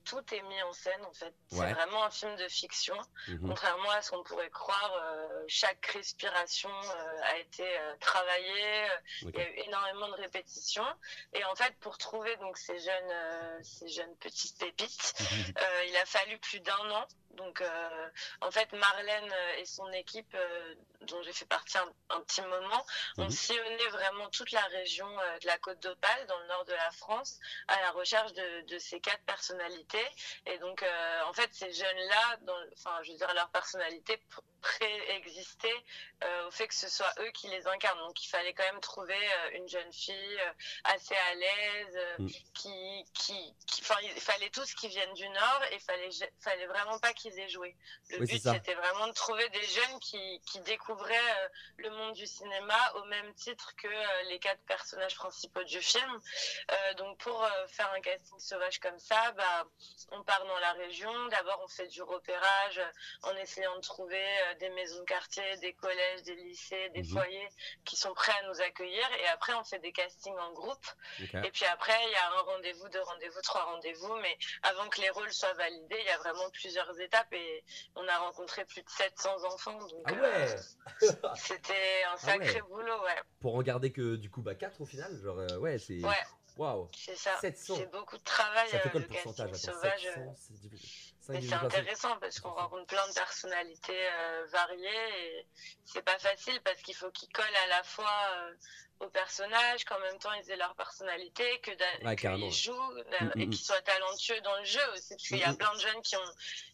[0.04, 1.34] tout est mis en scène, en fait.
[1.52, 1.66] Ouais.
[1.66, 2.96] C'est vraiment un film de fiction.
[3.28, 3.48] Mhm.
[3.48, 8.88] Contrairement à ce qu'on pourrait croire, euh, chaque respiration euh, a été euh, travaillée.
[9.22, 10.86] Il y a eu énormément de répétitions.
[11.32, 15.14] Et en fait, pour trouver donc ces jeunes, ces jeunes petites pépites,
[15.58, 17.06] euh, il a fallu plus d'un an.
[17.30, 18.08] Donc, euh,
[18.40, 22.42] en fait, Marlène euh, et son équipe, euh, dont j'ai fait partie un, un petit
[22.42, 22.84] moment,
[23.18, 23.30] ont Mhm.
[23.30, 26.90] sillonné vraiment toute la région euh, de la Côte d'Opale, dans le nord de la
[26.90, 27.38] France,
[27.68, 30.06] à la recherche de, de ces quatre personnalités.
[30.46, 32.38] Et donc, euh, en fait, ces jeunes-là,
[32.76, 35.84] enfin, je veux dire, leur personnalité pr- préexistait
[36.24, 37.98] euh, au fait que ce soit eux qui les incarnent.
[38.00, 40.52] Donc, il fallait quand même trouver euh, une jeune fille euh,
[40.84, 42.28] assez à l'aise, euh, Mm.
[42.54, 46.66] qui, qui, qui- enfin, il fallait tous qu'ils viennent du Nord et il fallait, fallait
[46.66, 47.76] vraiment pas qu'ils joué.
[48.10, 52.14] Le Oui, but, c'était vraiment de trouver des jeunes qui, qui découvraient euh, le monde
[52.14, 56.20] du cinéma au même titre que euh, les quatre personnages principaux du film.
[56.70, 59.64] Euh, donc, pour faire un casting sauvage comme ça, bah,
[60.12, 61.12] on part dans la région.
[61.28, 62.80] D'abord, on fait du repérage
[63.22, 64.24] en essayant de trouver
[64.58, 67.12] des maisons de quartier, des collèges, des lycées, des Mhm.
[67.12, 67.48] foyers
[67.84, 69.06] qui sont prêts à nous accueillir.
[69.20, 70.86] Et après, on fait des castings en groupe.
[71.44, 74.14] Et puis après, il y a un rendez-vous, deux rendez-vous, trois rendez-vous.
[74.16, 77.09] Mais avant que les rôles soient validés, il y a vraiment plusieurs étapes.
[77.32, 77.64] Et
[77.96, 79.78] on a rencontré plus de 700 enfants.
[79.78, 80.56] Donc, Ah euh, ouais
[81.36, 82.68] c'était un sacré ouais.
[82.68, 83.22] boulot, ouais.
[83.40, 86.14] Pour en garder que du coup bah 4 au final, genre euh, ouais, c'est Ouais.
[86.56, 86.88] waouh.
[86.96, 87.36] C'est ça.
[87.40, 87.76] 700.
[87.76, 89.50] C'est beaucoup de travail, Ça fait euh, quoi le pourcentage?
[89.52, 90.02] casting Attends, sauvage.
[90.02, 90.34] 700,
[91.30, 95.46] Mais c'est intéressant parce qu'on rencontre plein de personnalités euh, variées et
[95.84, 98.54] c'est pas facile parce qu'il faut qu'ils collent à la fois euh,
[99.00, 101.70] aux personnages, qu'en même temps ils aient leur personnalité, que
[102.04, 103.50] Ouais, qu'ils jouent euh, Mm, mm, et mm.
[103.50, 105.56] qu'ils soient talentueux dans le jeu aussi parce qu'il y Mm, a mm.
[105.56, 106.32] plein de jeunes qui ont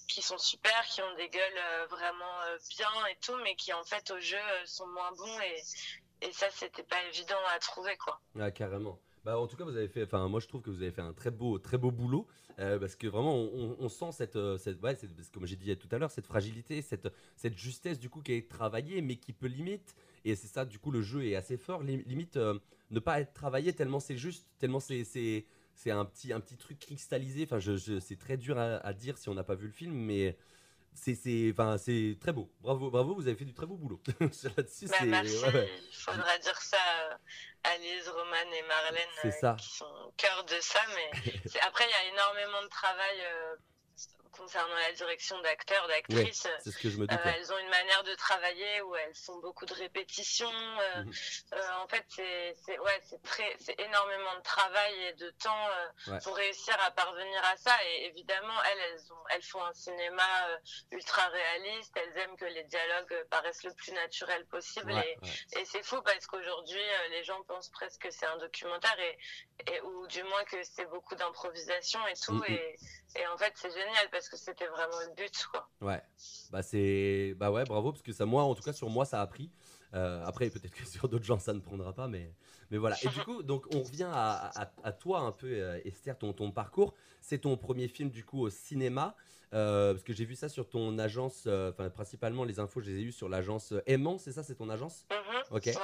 [0.08, 2.40] qui sont super, qui ont des gueules euh, vraiment
[2.70, 5.62] bien et tout, mais qui en fait au jeu sont moins bons et
[6.22, 8.20] et ça c'était pas évident à trouver quoi.
[8.40, 8.98] Ah, carrément.
[9.24, 10.04] Bah, en tout cas, vous avez fait.
[10.04, 12.78] Enfin, moi, je trouve que vous avez fait un très beau, très beau boulot euh,
[12.78, 14.80] parce que vraiment, on, sent cette, euh, cette,
[15.32, 18.48] comme j'ai dit tout à l'heure, cette fragilité, cette, cette justesse du coup qui est
[18.50, 19.94] travaillée, mais qui peut limite.
[20.24, 21.82] Et c'est ça, du coup, le jeu est assez fort.
[21.82, 22.58] lim- Limite, euh,
[22.90, 26.78] ne pas être travaillé tellement c'est juste, tellement c'est, c'est, un petit, un petit truc
[26.78, 27.44] cristallisé.
[27.50, 27.58] Enfin,
[28.00, 30.36] c'est très dur à dire si on n'a pas vu le film, mais.
[30.96, 32.50] C'est, c'est, enfin, c'est très beau.
[32.60, 34.00] Bravo, bravo, vous avez fait du très beau boulot.
[34.20, 35.44] Là-dessus, Bah, merci.
[35.44, 35.70] ouais.
[35.90, 36.78] Il faudra dire ça
[37.10, 37.14] euh,
[37.64, 39.56] à Lise, Roman et Marlène C'est euh, ça.
[39.60, 40.80] qui sont au cœur de ça.
[40.94, 41.10] Mais
[41.66, 43.56] après, il y a énormément de travail euh,
[44.36, 46.44] concernant la direction d'acteurs, d'actrices.
[46.44, 49.14] Ouais, c'est ce que je me Euh, elles ont une manière de travailler où elles
[49.14, 50.50] font beaucoup de répétitions.
[50.50, 51.12] euh, Mhm.
[51.54, 55.68] euh, en fait, c'est c'est- ouais, c'est très, c'est énormément de travail et de temps
[56.08, 56.18] Ouais.
[56.22, 57.76] pour réussir à parvenir à ça.
[57.84, 60.22] Et évidemment, elles, elles, ont, elles font un cinéma
[60.90, 61.92] ultra réaliste.
[61.96, 64.92] Elles aiment que les dialogues paraissent le plus naturel possible.
[64.92, 65.16] Ouais,
[65.52, 69.18] et c'est fou parce qu'aujourd'hui, les gens pensent presque que c'est un documentaire et,
[69.72, 72.32] et ou du moins que c'est beaucoup d'improvisation et tout.
[72.34, 72.44] Mhm.
[72.48, 72.76] Et,
[73.16, 75.68] et en fait, c'est génial parce que c'était vraiment le but, quoi.
[75.80, 76.02] Ouais,
[76.50, 79.20] bah c'est, bah ouais, bravo parce que ça, moi, en tout cas, sur moi, ça
[79.20, 79.50] a pris.
[79.94, 82.34] Euh, après, peut-être que sur d'autres gens, ça ne prendra pas, mais,
[82.70, 82.96] mais voilà.
[83.02, 86.32] Et du coup, donc, on revient à, à- à toi un peu, euh, Esther, ton,
[86.32, 86.94] ton parcours.
[87.20, 89.16] C'est ton premier film du coup au cinéma,
[89.52, 92.98] euh, parce que j'ai vu ça sur ton agence, enfin principalement les infos, je les
[92.98, 95.04] ai eues sur l'agence Aimant, c'est ça, c'est ton agence?
[95.10, 95.42] Mhm.
[95.50, 95.66] Ok.
[95.66, 95.74] Ouais.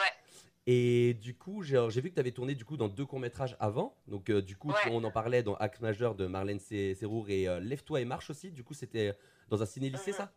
[0.66, 3.96] Et du coup, j'ai vu que tu avais tourné du coup dans deux courts-métrages avant.
[4.06, 4.90] Donc euh, du coup, Ouais.
[4.92, 8.52] on en parlait dans Acte majeur de Marlène Serrour et euh, Lève-toi et marche aussi.
[8.52, 9.12] Du coup, c'était
[9.48, 10.16] dans un ciné-lycée Mhm.
[10.16, 10.32] ça?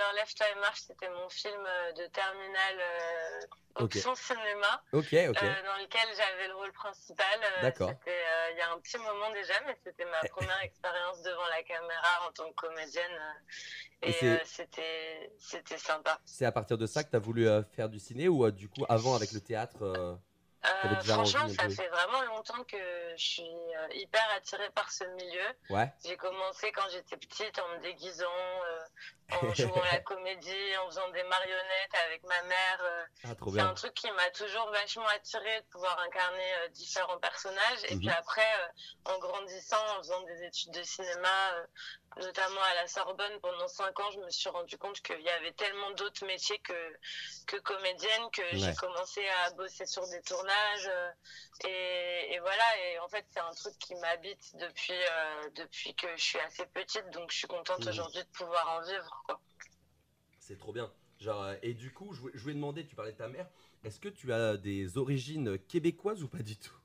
[0.00, 5.82] Alors Left Eye March, c'était mon film euh, de terminale euh, option cinéma, euh, dans
[5.82, 7.26] lequel j'avais le rôle principal.
[7.42, 7.92] Euh, D'accord.
[8.06, 12.26] Il y a un petit moment déjà, mais c'était ma première expérience devant la caméra
[12.26, 13.20] en tant que comédienne.
[14.02, 16.18] Et et c'était sympa.
[16.24, 18.84] C'est à partir de ça que tu as voulu faire du ciné ou du coup
[18.88, 20.18] avant avec le théâtre
[20.64, 22.76] euh, franchement, ça fait vraiment longtemps que
[23.16, 23.42] je suis
[23.76, 25.46] euh, hyper attirée par ce milieu.
[25.70, 25.90] Ouais.
[26.04, 28.80] J'ai commencé quand j'étais petite en me déguisant, euh,
[29.42, 32.78] en jouant la comédie, en faisant des marionnettes avec ma mère.
[32.82, 33.04] euh.
[33.24, 37.84] Ah, C'est un truc qui m'a toujours vachement attirée de pouvoir incarner différents personnages.
[37.88, 38.00] Et Mhm.
[38.00, 38.50] puis après,
[39.06, 41.52] en grandissant, en faisant des études de cinéma,
[42.16, 45.52] notamment à la Sorbonne pendant cinq ans, je me suis rendu compte qu'il y avait
[45.52, 46.96] tellement d'autres métiers que,
[47.46, 50.88] que comédienne que j'ai commencé à bosser sur des tournages.
[50.88, 51.10] euh,
[51.68, 56.08] et, et voilà, et en fait, c'est un truc qui m'habite depuis, euh, depuis que
[56.16, 57.08] je suis assez petite.
[57.10, 57.88] Donc je suis contente Mhm.
[57.88, 59.22] aujourd'hui de pouvoir en vivre.
[59.26, 59.40] Quoi.
[60.40, 60.92] C'est trop bien.
[61.20, 63.48] Genre, euh, et du coup, je voulais demander, tu parlais de ta mère,
[63.84, 66.79] est-ce que tu as des origines québécoises ou pas du tout?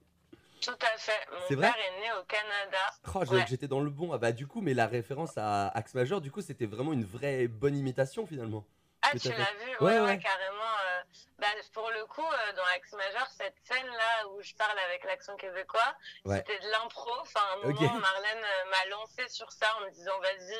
[0.65, 1.28] Tout à fait.
[1.32, 2.78] Mon vrai père est né au Canada.
[3.13, 3.45] Oh, Ouais.
[3.47, 4.12] j'étais dans le bon.
[4.13, 7.06] Ah bah du coup, mais la référence à Axe Majeur, du coup, c'était vraiment une
[7.06, 8.65] vraie bonne imitation finalement.
[9.01, 10.19] Ah, tu l'as vu Ouais, Ouais, ouais, ouais.
[10.19, 10.56] carrément.
[10.88, 11.01] euh,
[11.38, 15.36] bah, pour le coup, euh, dans Axe Majeur, cette scène-là où je parle avec l'accent
[15.36, 16.38] québécois, Ouais.
[16.38, 17.12] c'était de l'impro.
[17.21, 20.58] Enfin, à un moment, Marlène euh, m'a lancé sur ça en me disant vas-y,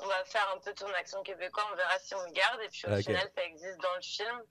[0.00, 2.60] on va faire un peu ton accent québécois, on verra si on le garde.
[2.60, 4.42] Et puis au Ah, final, ça existe dans le film.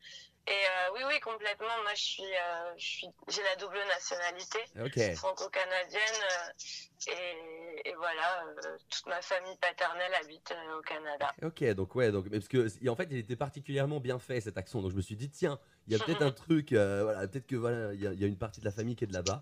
[0.48, 1.68] Et euh, oui, oui, complètement.
[1.84, 5.16] Moi, je suis, euh, je suis, j'ai la double nationalité, Ok.
[5.16, 6.24] franco-canadienne.
[6.24, 6.52] euh,
[7.08, 11.34] et, et voilà, euh, toute ma famille paternelle habite au Canada.
[11.42, 14.82] Ok, donc ouais, donc parce que en fait, il était particulièrement bien fait cet accent,
[14.82, 17.56] donc je me suis dit tiens, il y a peut-être un truc, voilà, peut-être que
[17.56, 19.42] voilà, il y, y a une partie de la famille qui est de là-bas,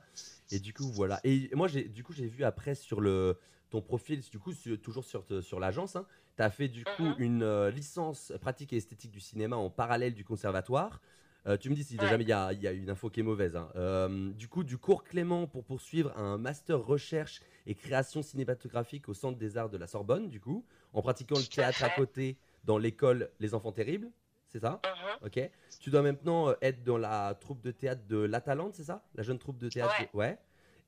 [0.51, 1.19] et du coup voilà.
[1.25, 3.37] Et moi j'ai, du coup j'ai vu après sur le
[3.69, 6.05] ton profil, du coup sur- toujours sur sur l'agence, hein,
[6.37, 7.15] tu as fait du coup Mhm.
[7.19, 11.01] une euh, licence pratique et esthétique du cinéma en parallèle du conservatoire.
[11.47, 12.07] Euh, tu me dis si Ouais.
[12.07, 13.55] jamais il y a, il y a une info qui est mauvaise.
[13.55, 13.69] hein.
[13.75, 19.13] Euh, du coup, du cours Clément pour poursuivre un master recherche et création cinématographique au
[19.13, 22.77] Centre des Arts de la Sorbonne, du coup, en pratiquant le théâtre à côté dans
[22.77, 24.11] l'école Les Enfants Terribles,
[24.47, 24.81] c'est ça?
[24.83, 25.27] Mhm.
[25.27, 25.49] Ok.
[25.79, 29.05] Tu dois maintenant être dans la troupe de théâtre de La Talente, c'est ça?
[29.15, 30.31] La jeune troupe de théâtre Ouais.
[30.33, 30.37] de-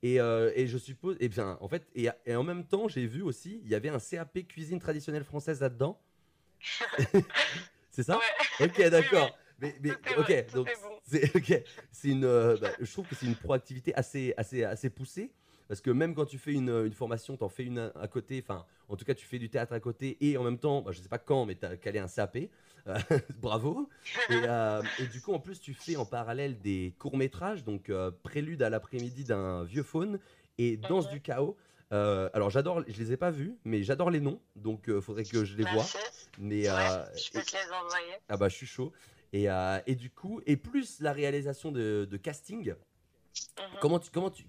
[0.02, 3.06] Et, euh, et je suppose, et bien, en fait, et, et en même temps, j'ai
[3.06, 6.00] vu aussi, il y avait un CAP cuisine traditionnelle française là-dedans.
[7.90, 8.20] c'est ça
[8.60, 9.36] Ok, d'accord.
[9.60, 10.98] Mais, ok, vrai, donc bon.
[11.04, 15.30] c'est une, euh, bah, je trouve que c'est une proactivité assez, assez, assez poussée.
[15.68, 18.08] Parce que même quand tu fais une, une formation, tu en fais une à, à
[18.08, 20.82] côté, enfin, en tout cas, tu fais du théâtre à côté et en même temps,
[20.82, 22.38] bah, je sais pas quand, mais tu as calé un CAP.
[22.88, 22.98] Euh,
[23.40, 23.88] bravo.
[24.28, 28.10] Et, euh, et du coup, en plus, tu fais en parallèle des courts-métrages, donc euh,
[28.22, 30.18] Prélude à l'après-midi d'un vieux faune
[30.58, 31.56] et Danse du chaos.
[31.92, 35.24] Euh, alors, j'adore, je les ai pas vus, mais j'adore les noms, donc il faudrait
[35.24, 35.72] que je les vois.
[35.74, 35.98] Merci.
[36.38, 38.12] Mais, Ouais, euh, je peux te les envoyer.
[38.28, 38.92] ah bah je suis chaud.
[39.34, 42.76] Et, euh, et du coup, et plus la réalisation de, de casting, Mhm.
[43.80, 44.44] Comment tu comment tu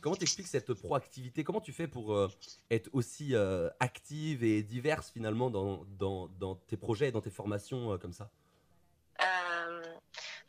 [0.00, 1.44] comment t'expliques cette proactivité?
[1.44, 2.28] Comment tu fais pour euh,
[2.70, 7.30] être aussi euh, active et diverse finalement dans, dans, dans tes projets et dans tes
[7.30, 8.30] formations euh, comme ça?
[9.22, 9.94] Euh,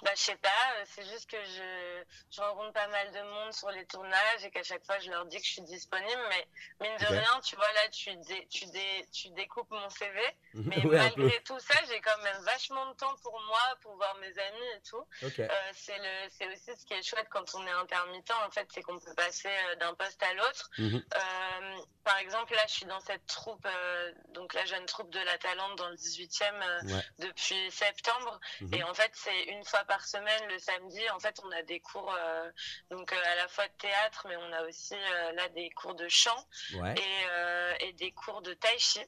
[0.04, 3.54] bah, je sais pas, euh, c'est juste que je, je rencontre pas mal de monde
[3.54, 6.48] sur les tournages et qu'à chaque fois je leur dis que je suis disponible, mais
[6.80, 10.20] mine de rien, tu vois, là, tu, dé- tu, dé- tu découpes mon CV,
[10.54, 13.96] mais Ouais, un malgré tout ça, j'ai quand même vachement de temps pour moi, pour
[13.96, 15.06] voir mes amis et tout.
[15.44, 18.68] Euh, c'est le- c'est aussi ce qui est chouette quand on est intermittent, en fait,
[18.74, 20.70] c'est qu'on peut passer euh, d'un poste à l'autre.
[20.80, 21.04] Mhm.
[21.16, 23.68] Euh, par exemple, là, je suis dans cette troupe,
[24.30, 27.04] donc la jeune troupe de la Talente dans le 18e euh, Ouais.
[27.20, 28.40] depuis septembre.
[28.62, 28.74] Mhm.
[28.76, 31.02] Et en fait, c'est une fois par semaine, le samedi.
[31.10, 32.52] En fait, on a des cours, euh,
[32.90, 35.96] donc euh, à la fois de théâtre, mais on a aussi euh, là des cours
[35.96, 36.96] de chant Ouais.
[36.98, 39.02] et, et des cours de tai chi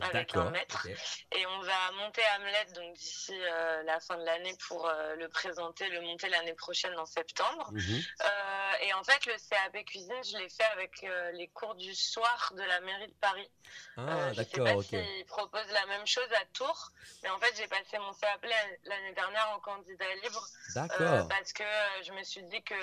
[0.00, 0.50] avec un D'accord.
[0.52, 0.86] maître.
[1.32, 5.28] Et on va monter Hamlet donc d'ici euh, la fin de l'année pour euh, le
[5.28, 7.70] présenter, le monter l'année prochaine en septembre.
[7.72, 8.00] Mhm.
[8.22, 12.52] Euh, et en fait, le CAP cuisine, je l'ai fait avec les cours du soir
[12.56, 13.50] de la mairie de Paris.
[13.96, 14.64] Ah Euh, je sais d'accord.
[14.64, 14.84] pas Ok.
[14.86, 16.90] s'ils proposent la même chose à Tours,
[17.22, 20.46] mais en fait, j'ai passé mon CAP l'an- l'année dernière en candidat libre.
[20.74, 21.28] D'accord.
[21.28, 21.64] parce que
[22.02, 22.74] je me suis dit que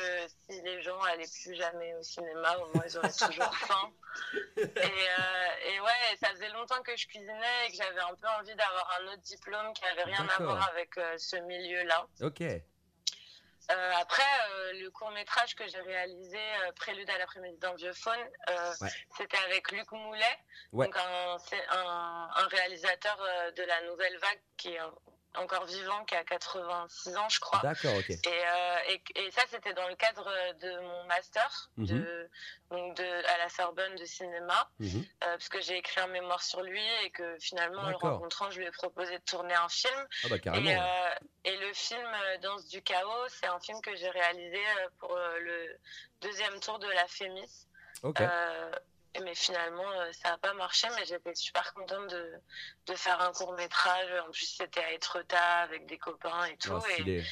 [0.48, 3.92] si les gens allaient plus jamais au cinéma, au moins ils auraient toujours faim.
[4.58, 8.56] Et, et ouais, ça faisait longtemps que je cuisinais et que j'avais un peu envie
[8.56, 12.08] d'avoir un autre diplôme qui avait rien à voir avec euh, ce milieu-là.
[12.22, 12.42] Ok.
[12.42, 17.94] Euh, après, euh, le court métrage que j'ai réalisé, euh, Prélude à l'après-midi d'un vieux
[17.94, 18.18] faune,
[18.82, 18.90] Ouais.
[19.16, 20.38] c'était avec Luc Moulet,
[20.72, 20.88] Ouais.
[20.88, 23.18] donc un, c'est un, un réalisateur
[23.56, 24.80] de la Nouvelle Vague qui est
[25.36, 27.60] encore vivant, qui a 86 ans, je crois.
[27.62, 27.96] D'accord.
[27.98, 28.10] Ok.
[28.10, 30.26] Et, euh, et, et ça, c'était dans le cadre
[30.60, 31.86] de mon master Mhm.
[31.88, 32.30] de,
[32.72, 35.00] donc de, à la Sorbonne de cinéma, Mhm.
[35.00, 35.04] euh,
[35.38, 38.60] parce que j'ai écrit un mémoire sur lui et que finalement, en le rencontrant, je
[38.60, 40.08] lui ai proposé de tourner un film.
[40.24, 40.70] Ah bah carrément.
[40.70, 41.16] Et, euh,
[41.46, 44.62] et le film euh, Danse du chaos, c'est un film que j'ai réalisé
[45.00, 45.78] pour le
[46.22, 47.68] deuxième tour de la Fémis.
[48.04, 48.20] Ok.
[48.22, 48.72] Euh,
[49.24, 52.34] mais finalement, euh, ça n'a pas marché, mais j'étais super contente de,
[52.88, 54.10] de faire un court métrage.
[54.28, 56.72] En plus, c'était à Etretat avec des copains et tout.
[56.74, 57.24] Ah, et,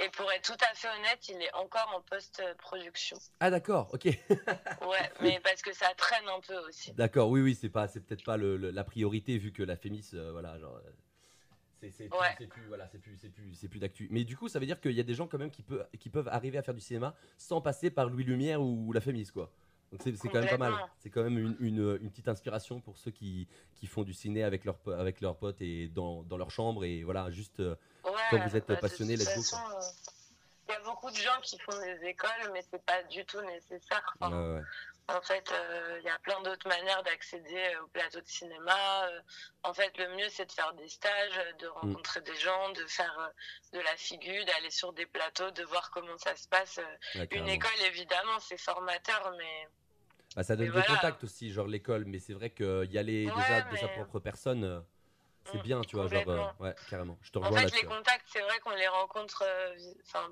[0.00, 3.16] et pour être tout à fait honnête, il est encore en post-production.
[3.40, 3.88] Ah d'accord.
[3.92, 4.06] Ok.
[4.88, 6.92] Ouais, mais parce que ça traîne un peu aussi.
[6.92, 9.76] D'accord, oui, oui, c'est pas, c'est peut-être pas le, le- la priorité vu que la
[9.76, 10.90] Fémis, euh, voilà, genre, euh,
[11.80, 12.46] c'est, plus, Ouais.
[12.48, 14.08] plus, voilà, c'est plus, c'est plus, c'est plus d'actu.
[14.10, 15.84] Mais du coup, ça veut dire qu'il y a des gens quand même qui, peut,
[16.00, 19.26] qui peuvent arriver à faire du cinéma sans passer par Louis Lumière ou la Fémis,
[19.26, 19.52] quoi.
[19.90, 20.74] Donc c'est, quand même pas mal.
[20.98, 24.44] C'est quand même une, une, une petite inspiration pour ceux qui, qui font du ciné
[24.44, 27.74] avec leurs, avec leurs potes et dans, dans leur chambre et voilà, juste euh,
[28.04, 29.80] Ouais, comme vous êtes bah, passionné, façon, euh,
[30.68, 33.40] Il y a beaucoup de gens qui font des écoles, mais c'est pas du tout
[33.40, 34.14] nécessaire.
[34.20, 34.62] Enfin, ouais.
[35.08, 39.08] En fait, euh, il y a plein d'autres manières d'accéder au plateau de cinéma.
[39.62, 43.32] En fait, le mieux, c'est de faire des stages, de rencontrer des gens, de faire
[43.72, 46.78] de la figure, d'aller sur des plateaux, de voir comment ça se passe.
[47.14, 49.68] Ouais, Une école, évidemment, c'est formateur, mais
[50.38, 50.86] Bah, ça donne Et des voilà.
[50.94, 53.92] contacts aussi, genre l'école, mais c'est vrai que y aller Ouais, déjà de sa mais-
[53.94, 54.78] propre personne, euh,
[55.46, 57.18] c'est Mm, bien, tu vois, genre, euh, ouais, carrément.
[57.22, 57.82] Je te En rejoins fait, là-dessus.
[57.82, 57.96] les ouais.
[57.96, 59.74] contacts, c'est vrai qu'on les rencontre, euh,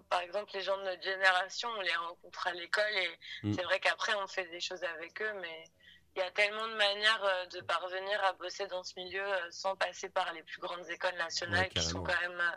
[0.09, 3.09] par exemple, les gens de notre génération, on les rencontre à l'école et
[3.49, 3.53] Mm.
[3.55, 5.64] c'est vrai qu'après, on fait des choses avec eux, mais
[6.16, 9.38] il y a tellement de manières euh, de parvenir à bosser dans ce milieu euh,
[9.50, 12.57] sans passer par les plus grandes écoles nationales Ouais, qui sont quand même, euh,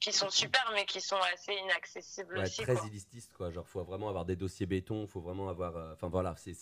[0.00, 2.62] qui sont super, mais qui sont assez inaccessibles Ouais, aussi.
[2.62, 2.86] très quoi.
[2.86, 6.34] élitiste quoi genre faut vraiment avoir des dossiers béton faut vraiment avoir euh, enfin voilà
[6.36, 6.52] c'est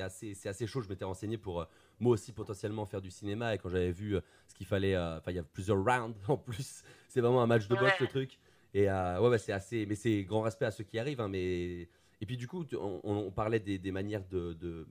[0.00, 1.64] assez c'est assez chaud je m'étais renseigné pour euh,
[2.00, 5.30] moi aussi potentiellement faire du cinéma et quand j'avais vu euh, ce qu'il fallait enfin
[5.30, 7.98] il y a plusieurs rounds en plus c'est vraiment un match de boxe Ouais.
[8.00, 8.38] le truc
[8.74, 11.82] et ouais, ouais c'est assez mais c'est grand respect à ceux qui arrivent hein, mais
[12.20, 14.86] et puis du coup on, on parlait des, des manières de de-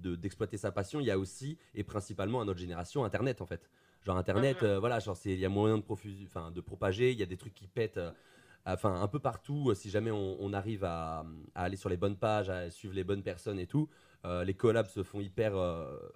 [0.00, 3.46] de- d'exploiter sa passion il y a aussi et principalement à notre génération internet en
[3.46, 3.68] fait
[4.04, 4.68] genre internet Mhm.
[4.68, 5.84] euh, voilà genre c'est il y a moyen de
[6.24, 8.12] enfin de propager il y a des trucs qui pètent euh,
[8.66, 11.96] enfin un peu partout, euh, si jamais on, on arrive à, à aller sur les
[11.96, 13.88] bonnes pages, à suivre les bonnes personnes et tout,
[14.44, 15.54] les collabs se font hyper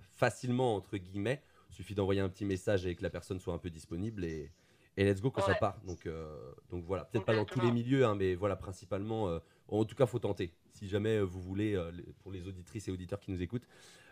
[0.01, 1.43] facilement entre guillemets.
[1.71, 4.53] Suffit d'envoyer un petit message et que la personne soit un peu disponible et,
[4.99, 5.81] et let's go quand ça part.
[5.87, 9.39] Donc, euh, donc voilà, peut-être pas dans tous les milieux, hein, mais voilà, principalement, euh,
[9.69, 10.53] en tout cas, faut tenter.
[10.73, 11.91] Si jamais euh, vous voulez, euh,
[12.21, 13.67] pour les auditrices et auditeurs qui nous écoutent,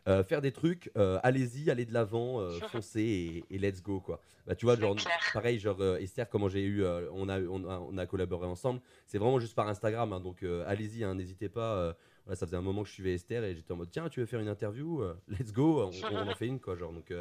[0.09, 4.01] euh, faire des trucs, euh, allez-y, allez de l'avant, euh, foncez et, et let's go
[4.01, 4.21] quoi.
[4.47, 4.97] Bah tu vois, genre
[5.35, 6.83] pareil, genre Esther, comment j'ai eu,
[7.13, 8.81] on a, on a, on a collaboré ensemble.
[9.07, 11.95] C'est vraiment juste par Instagram, hein, donc allez-y, hein, n'hésitez pas.
[12.25, 14.21] voilà, ça faisait un moment que je suivais Esther et j'étais en mode tiens, tu
[14.21, 17.13] veux faire une interview, let's go, on, on en fait une quoi, genre donc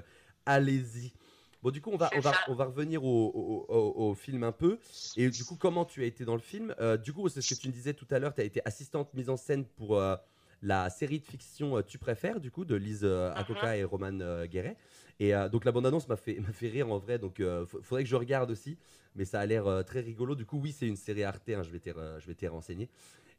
[0.45, 1.11] allez-y.
[1.62, 4.43] Bon, du coup, on va, on va, on va revenir au, au- au- au film
[4.43, 4.80] un peu.
[5.18, 6.74] Et du coup, comment tu as été dans le film?
[6.80, 8.62] Euh, Du coup, c'est ce que tu me disais tout à l'heure, tu as été
[8.66, 10.16] assistante mise en scène pour euh,
[10.62, 14.45] la série de fiction euh, Tu préfères, du coup, de Lise euh, Akoka et Roman
[14.45, 14.78] Guéret.
[15.20, 18.10] Et donc, la bande-annonce m'a fait, m'a fait rire en vrai, donc il faudrait que
[18.10, 18.78] je regarde aussi.
[19.16, 20.34] Mais ça a l'air très rigolo.
[20.34, 22.88] Du coup, oui, c'est une série Arte, hein, je vais t'y renseigner.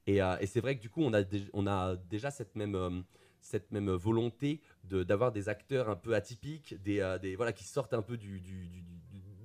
[0.07, 1.23] Et, et c'est vrai que du coup, on a,
[1.55, 3.03] on a déjà cette même,
[3.41, 7.65] cette même volonté de- d'avoir des acteurs un peu atypiques, des, euh, des, voilà, qui
[7.65, 8.83] sortent un peu du, du, du-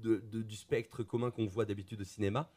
[0.01, 2.49] du- de- du spectre commun qu'on voit d'habitude au cinéma.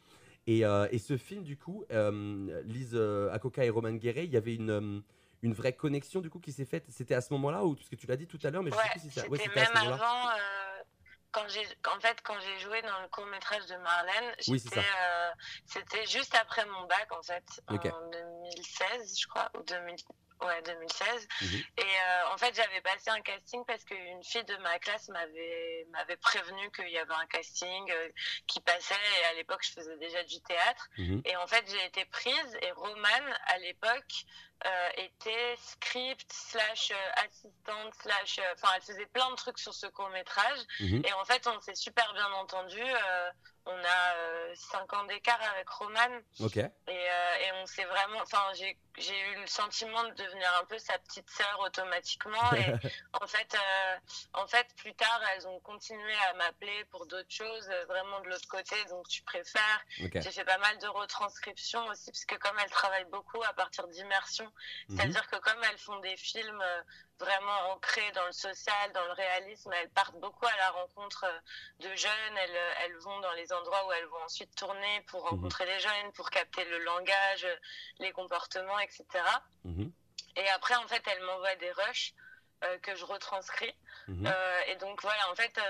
[0.47, 2.97] Et, euh, et ce film, du coup, euh, Lise
[3.33, 5.03] Akoka et Roman Guéret, il y avait une,
[5.43, 6.85] une vraie connexion du coup qui s'est faite.
[6.89, 8.77] C'était à ce moment-là, ou parce que tu l'as dit tout à l'heure, mais je
[8.77, 9.23] sais Ouais, plus si ça.
[9.23, 10.05] c'était ouais, c'était à ce même moment-là.
[10.05, 10.43] avant.
[11.31, 11.61] quand j'ai,
[11.95, 14.59] en fait, quand j'ai joué dans le court métrage de Marlène, Oui,
[15.67, 17.87] c'était juste après mon bac en fait, Ok.
[17.87, 19.97] en 2016, je crois, ou 2000,
[20.43, 21.29] ouais, 2016.
[21.41, 21.63] Mhm.
[21.79, 25.87] Et euh, en fait, j'avais passé un casting parce qu'une fille de ma classe m'avait
[25.91, 28.09] m'avait prévenu qu'il y avait un casting euh,
[28.47, 28.95] qui passait.
[29.23, 30.89] Et à l'époque, je faisais déjà du théâtre.
[30.99, 31.23] Mhm.
[31.25, 32.59] Et en fait, j'ai été prise.
[32.63, 34.25] Et Romane, à l'époque,
[34.97, 38.39] était script slash euh, assistante slash.
[38.39, 40.59] euh, Enfin, elle faisait plein de trucs sur ce court métrage.
[40.81, 41.03] Mhm.
[41.05, 42.81] Et en fait, on s'est super bien entendu.
[42.83, 43.31] euh,
[43.71, 46.23] on a 5 ans d'écart avec Romane.
[46.41, 46.57] Ok.
[46.57, 48.19] Et, euh, et on s'est vraiment.
[48.23, 52.51] Enfin, j'ai eu le sentiment de devenir un peu sa petite sœur automatiquement.
[52.55, 52.65] Et
[53.21, 53.97] en fait, euh,
[54.33, 58.29] en fait, plus tard, elles ont continué à m'appeler pour d'autres choses, euh, vraiment de
[58.31, 58.83] l'autre côté.
[58.87, 59.85] Donc, tu préfères.
[60.03, 60.13] Ok.
[60.15, 63.87] J'ai fait pas mal de retranscriptions aussi, parce que comme elles travaillent beaucoup à partir
[63.89, 64.48] d'immersion,
[64.89, 64.97] Mhm.
[64.97, 66.83] c'est-à-dire que comme elles font des films euh,
[67.19, 71.89] vraiment ancrés dans le social, dans le réalisme, elles partent beaucoup à la rencontre euh,
[71.89, 72.37] de jeunes.
[72.37, 75.31] Elles, euh, elles vont dans les endroits où elles vont ensuite tourner pour Mhm.
[75.31, 77.47] rencontrer les jeunes, pour capter le langage,
[77.99, 79.05] les comportements, etc.
[79.65, 79.93] Mhm.
[80.37, 82.15] Et après, en fait, elle m'envoie des rushs
[82.65, 83.75] euh, que je retranscris.
[84.09, 85.61] Euh, et donc, voilà, en fait,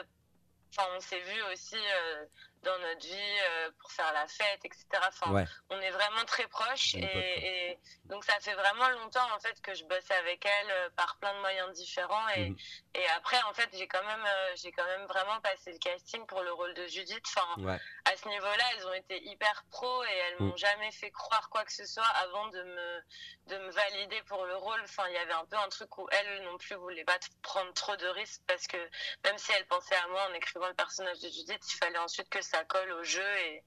[0.71, 2.25] enfin, on s'est vu aussi euh,
[2.69, 4.85] dans notre vie euh, pour faire la fête, etc.
[5.09, 5.45] Enfin, Ouais.
[5.71, 6.95] on est vraiment très proches.
[6.97, 11.17] Et, donc, ça fait vraiment longtemps, en fait, que je bosse avec elle euh, par
[11.19, 12.29] plein de moyens différents.
[12.37, 12.57] Et, Mhm.
[12.95, 16.27] et après, en fait, j'ai quand même, euh, j'ai quand même vraiment passé le casting
[16.27, 17.25] pour le rôle de Judith.
[17.35, 17.79] Enfin, Ouais.
[18.05, 20.59] à ce niveau-là, elles ont été hyper pro et elles m'ont Mm.
[20.59, 23.03] jamais fait croire quoi que ce soit avant de me,
[23.47, 24.81] de me valider pour le rôle.
[24.85, 27.73] Enfin, il y avait un peu un truc où elles non plus voulaient pas prendre
[27.75, 28.77] trop de risques parce que
[29.25, 32.29] même si elles pensaient à moi en écrivant le personnage de Judith, il fallait ensuite
[32.29, 33.63] que ça colle au jeu et,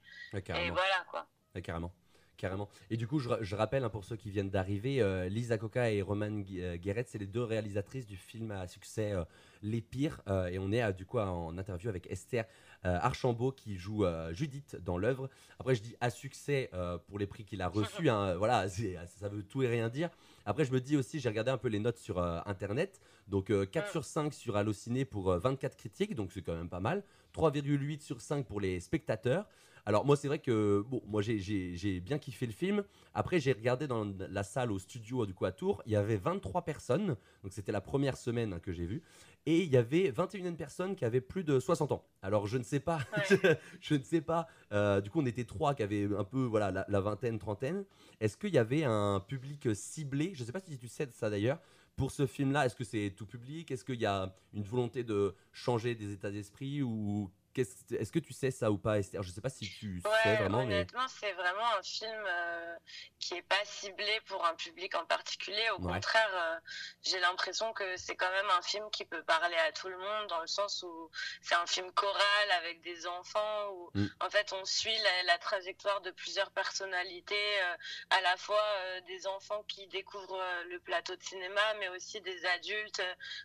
[0.69, 1.27] voilà quoi.
[1.61, 1.93] Carrément.
[2.37, 2.69] Carrément.
[2.89, 5.59] Et du coup, je, ra- je rappelle hein, pour ceux qui viennent d'arriver, euh, Lisa
[5.59, 9.23] Coca et Roman euh, Guéret, c'est les deux réalisatrices du film à succès euh,
[9.61, 10.21] Les Pires.
[10.27, 12.45] Euh, et on est du coup en interview avec Esther
[12.83, 15.29] Archambault qui joue Judith dans l'œuvre.
[15.59, 16.71] Après, je dis à succès
[17.07, 18.09] pour les prix qu'il a reçus.
[18.09, 20.09] hein, voilà, ça veut tout et rien dire.
[20.45, 22.99] Après, je me dis aussi, j'ai regardé un peu les notes sur euh, internet.
[23.27, 26.69] Donc, euh, 4 sur 5 sur Allociné pour euh, 24 critiques, donc c'est quand même
[26.69, 27.03] pas mal.
[27.33, 29.47] 3,8 sur 5 pour les spectateurs.
[29.85, 32.83] Alors moi c'est vrai que bon moi j'ai- bien kiffé le film.
[33.13, 36.17] Après j'ai regardé dans la salle au studio du coup à Tours, il y avait
[36.17, 39.01] 23 personnes, donc c'était la première semaine que j'ai vu,
[39.45, 42.05] et il y avait 21 personnes qui avaient plus de 60 ans.
[42.21, 42.99] Alors je ne sais pas,
[43.81, 44.47] je ne sais pas.
[44.71, 47.83] euh, du coup on était trois qui avaient un peu voilà la, la vingtaine, trentaine.
[48.19, 50.31] Est-ce qu'il y avait un public ciblé?
[50.35, 51.59] Je ne sais pas si tu sais de ça d'ailleurs.
[51.97, 53.69] Pour ce film-là, est-ce que c'est tout public?
[53.69, 57.29] Est-ce qu'il y a une volonté de changer des états d'esprit ou
[57.59, 59.21] est-ce que tu sais ça ou pas, Esther?
[59.23, 62.75] Je ne sais pas si tu sais vraiment, mais honnêtement, c'est vraiment un film euh,
[63.19, 65.69] qui est pas ciblé pour un public en particulier.
[65.71, 65.93] Au Ouais.
[65.93, 66.59] contraire, euh,
[67.03, 70.27] j'ai l'impression que c'est quand même un film qui peut parler à tout le monde,
[70.27, 71.09] dans le sens où
[71.41, 74.07] c'est un film choral avec des enfants, où Mm.
[74.21, 77.75] en fait on suit la, la trajectoire de plusieurs personnalités, euh,
[78.11, 78.63] à la fois
[79.07, 83.01] des enfants qui découvrent le plateau de cinéma, mais aussi des adultes,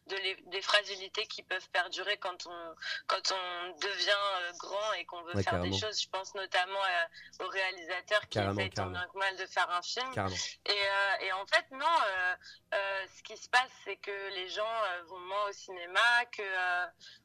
[0.07, 2.75] de les- des fragilités qui peuvent perdurer quand on,
[3.07, 5.75] quand on devient euh, grand et qu'on veut Ouais, faire carrément.
[5.75, 6.01] des choses.
[6.01, 9.71] Je pense notamment euh, au réalisateur qui Carrément, essaye tant bien que mal de faire
[9.71, 10.11] un film.
[10.67, 11.87] Et, euh, et en fait, non,
[12.73, 14.69] ce qui se passe, c'est que les gens
[15.07, 16.43] vont moins au cinéma, que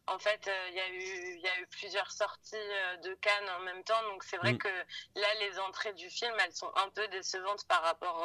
[0.08, 2.56] en fait, il y, a eu- il y a eu plusieurs sorties
[3.04, 4.02] de Cannes en même temps.
[4.04, 4.58] Donc c'est vrai Mm.
[4.58, 4.68] que
[5.16, 8.24] là, les entrées du film, elles sont un peu décevantes par rapport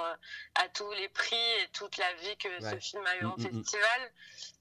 [0.57, 3.43] à tous les prix et toute la vie que ce film a eu en Mm,
[3.43, 3.65] mm, mm.
[3.65, 4.13] festival.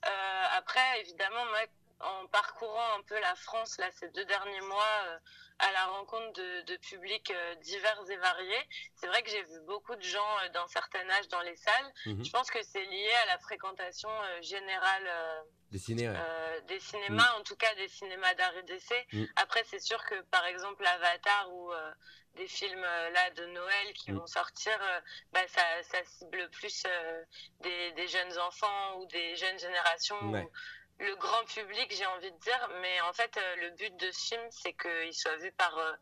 [0.05, 1.59] Euh, après, évidemment, moi,
[1.99, 5.17] en parcourant un peu la France là ces deux derniers mois euh,
[5.59, 9.61] à la rencontre de, de publics euh, divers et variés, c'est vrai que j'ai vu
[9.61, 11.93] beaucoup de gens euh, d'un certain âge dans les salles.
[12.05, 12.25] Mhm.
[12.25, 14.09] Je pense que c'est lié à la fréquentation
[14.41, 15.09] générale
[15.71, 16.61] Des ciné, ouais.
[16.67, 19.07] des cinémas, en tout cas des cinémas d'art et d'essai.
[19.13, 19.23] Mm.
[19.37, 21.71] Après, c'est sûr que par exemple Avatar ou
[22.35, 24.77] des films là de Noël qui vont sortir,
[25.31, 26.83] bah, ça, ça cible plus
[27.61, 30.19] des, des jeunes enfants ou des jeunes générations.
[30.21, 30.49] ou.
[30.99, 32.69] Le grand public, j'ai envie de dire.
[32.81, 35.93] Mais en fait, euh, le but de ce film, c'est qu'il soit vu par euh,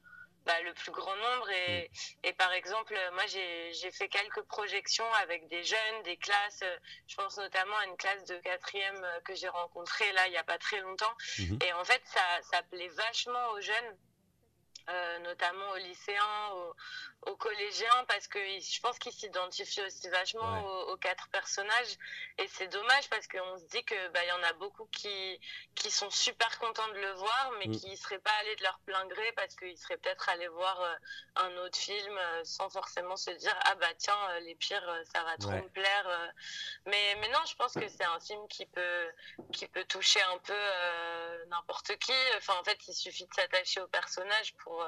[0.46, 1.50] bah, le plus grand nombre.
[1.50, 1.92] Et,
[2.24, 6.64] et par exemple, euh, moi, j'ai fait quelques projections avec des jeunes, des classes.
[7.08, 10.44] Je pense notamment à une classe de quatrième que j'ai rencontrée là, il n'y a
[10.44, 11.14] pas très longtemps.
[11.40, 11.60] Mhm.
[11.66, 12.22] Et en fait, ça,
[12.52, 13.98] ça plaît vachement aux jeunes.
[14.90, 16.74] euh, notamment aux lycéens, aux,
[17.26, 20.64] aux collégiens, parce que je pense qu'ils s'identifient aussi vachement Ouais.
[20.66, 21.98] aux, aux quatre personnages.
[22.38, 25.40] Et c'est dommage parce qu'on se dit que bah, il y en a beaucoup qui,
[25.76, 27.76] qui sont super contents de le voir, mais Mm.
[27.80, 30.82] qui ne seraient pas allés de leur plein gré parce qu'ils seraient peut-être allés voir
[30.82, 30.96] euh,
[31.38, 35.24] un autre film euh, sans forcément se dire ah bah tiens euh, les pires ça
[35.24, 35.62] va trop Ouais.
[35.62, 36.34] me plaire.
[36.86, 39.12] Mais, mais non, je pense que c'est un film qui peut
[39.52, 42.14] qui peut toucher un peu euh, n'importe qui.
[42.38, 44.86] Enfin en fait il suffit de s'attacher au personnage pour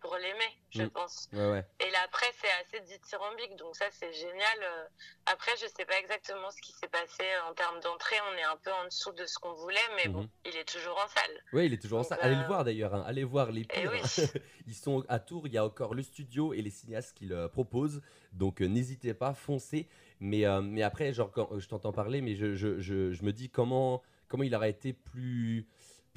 [0.00, 0.90] pour l'aimer, je Mm.
[0.90, 1.28] pense.
[1.32, 1.64] Ouais, ouais.
[1.80, 4.58] Et là, après, c'est assez dithyrambique, donc ça, c'est génial.
[4.62, 4.84] Euh,
[5.26, 8.16] Après, je sais pas exactement ce qui s'est passé en termes d'entrée.
[8.32, 10.28] On est un peu en dessous de ce qu'on voulait, mais bon, Mhm.
[10.46, 11.42] il est toujours en salle.
[11.52, 12.18] Oui, il est toujours en salle.
[12.22, 13.04] Allez euh, le voir d'ailleurs, hein.
[13.06, 13.92] allez voir les Eh pires.
[13.92, 14.00] oui.
[14.66, 17.48] Ils sont à Tours, il y a encore le studio et les cinéastes qui le
[17.48, 18.00] proposent.
[18.32, 19.86] Donc euh, n'hésitez pas, foncez.
[20.20, 23.22] Mais, euh, mais après, genre, quand euh, je t'entends parler, mais je, je, je, je
[23.22, 25.68] me dis comment, comment il aurait été plus,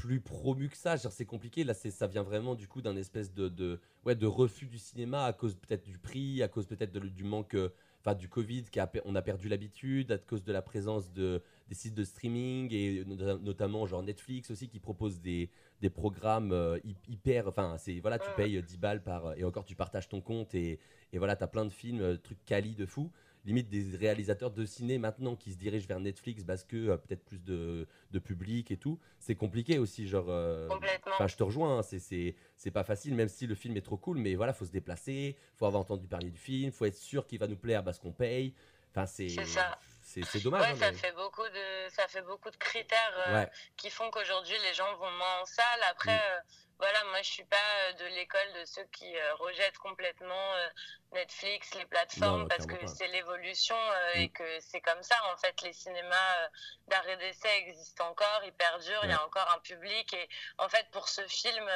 [0.01, 0.97] plus promu que ça.
[0.97, 1.63] C'est compliqué.
[1.63, 4.79] Là, c'est, ça vient vraiment du coup d'un espèce de, de, ouais, de refus du
[4.79, 7.53] cinéma à cause peut-être du prix, à cause peut-être du manque.
[7.55, 7.69] euh,
[8.03, 11.43] Enfin, du Covid, qui a, on a perdu l'habitude, à cause de la présence de,
[11.67, 16.51] des sites de streaming et no- notamment genre Netflix aussi qui propose des, des programmes
[16.51, 17.47] euh, hy- hyper.
[17.47, 19.37] Enfin, c'est voilà, tu payes euh, 10 balles par.
[19.37, 20.79] Et encore, tu partages ton compte et,
[21.13, 23.11] et voilà, tu as plein de films, euh, trucs quali de fou.
[23.43, 27.25] Limite des réalisateurs de ciné maintenant qui se dirigent vers Netflix parce que euh, peut-être
[27.25, 28.99] plus de, de public et tout.
[29.19, 30.27] C'est compliqué aussi, genre.
[30.29, 31.27] euh, Complètement.
[31.27, 33.97] Je te rejoins, hein, c'est- c'est c'est pas facile, même si le film est trop
[33.97, 37.25] cool, mais voilà, faut se déplacer, faut avoir entendu parler du film, faut être sûr
[37.25, 38.53] qu'il va nous plaire parce qu'on paye.
[38.91, 39.29] Enfin, c'est.
[39.29, 39.79] C'est ça.
[40.03, 40.61] C'est c'est dommage.
[40.63, 43.49] ouais, hein, ça mais- fait beaucoup de ça fait beaucoup de critères euh, Ouais.
[43.77, 45.79] qui font qu'aujourd'hui les gens vont moins en salle.
[45.89, 46.43] Après, Mm.
[46.81, 47.57] Voilà, moi je suis pas
[47.89, 50.67] euh, de l'école de ceux qui euh, rejettent complètement euh,
[51.13, 54.31] Netflix, les plateformes, Non, parce que c'est l'évolution euh, et Mm.
[54.31, 55.15] que c'est comme ça.
[55.31, 56.49] En fait, les cinémas
[56.87, 60.11] d'art et d'essai existent encore, ils perdurent, il y a encore un public.
[60.13, 60.27] Et
[60.57, 61.69] en fait, pour ce film,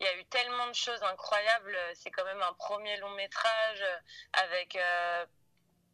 [0.00, 1.76] il y a eu tellement de choses incroyables.
[1.94, 3.84] C'est quand même un premier long métrage
[4.34, 4.76] avec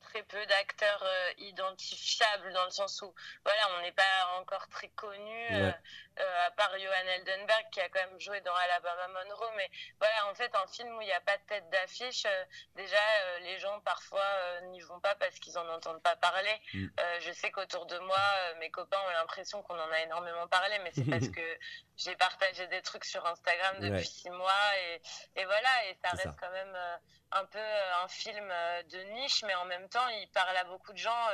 [0.08, 4.88] très peu d'acteurs euh, identifiables dans le sens où voilà on n'est pas encore très
[4.90, 5.74] connu euh, Ouais.
[6.20, 9.68] euh, à part Johan Eldenberg qui a quand même joué dans Alabama Monroe mais
[10.00, 12.26] voilà en fait un film où il n'y a pas de tête d'affiche
[12.74, 13.00] déjà
[13.40, 14.24] les gens parfois
[14.70, 16.86] n'y vont pas parce qu'ils en entendent pas parler Mm.
[17.20, 18.18] Je sais qu'autour de moi
[18.58, 21.58] mes copains ont l'impression qu'on en a énormément parlé mais c'est parce que
[21.98, 24.04] j'ai partagé des trucs sur Instagram depuis Ouais.
[24.04, 25.02] six mois et,
[25.36, 26.36] et voilà et ça reste ça.
[26.40, 26.96] quand même euh,
[27.32, 30.64] un peu euh, un film euh, de niche, mais en même temps, il parle à
[30.64, 31.26] beaucoup de gens.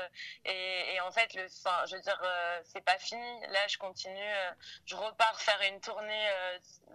[0.45, 2.21] et, et en fait, le, enfin, je veux dire,
[2.65, 3.41] c'est pas fini.
[3.51, 4.35] Là, je continue.
[4.87, 6.29] je repars faire une tournée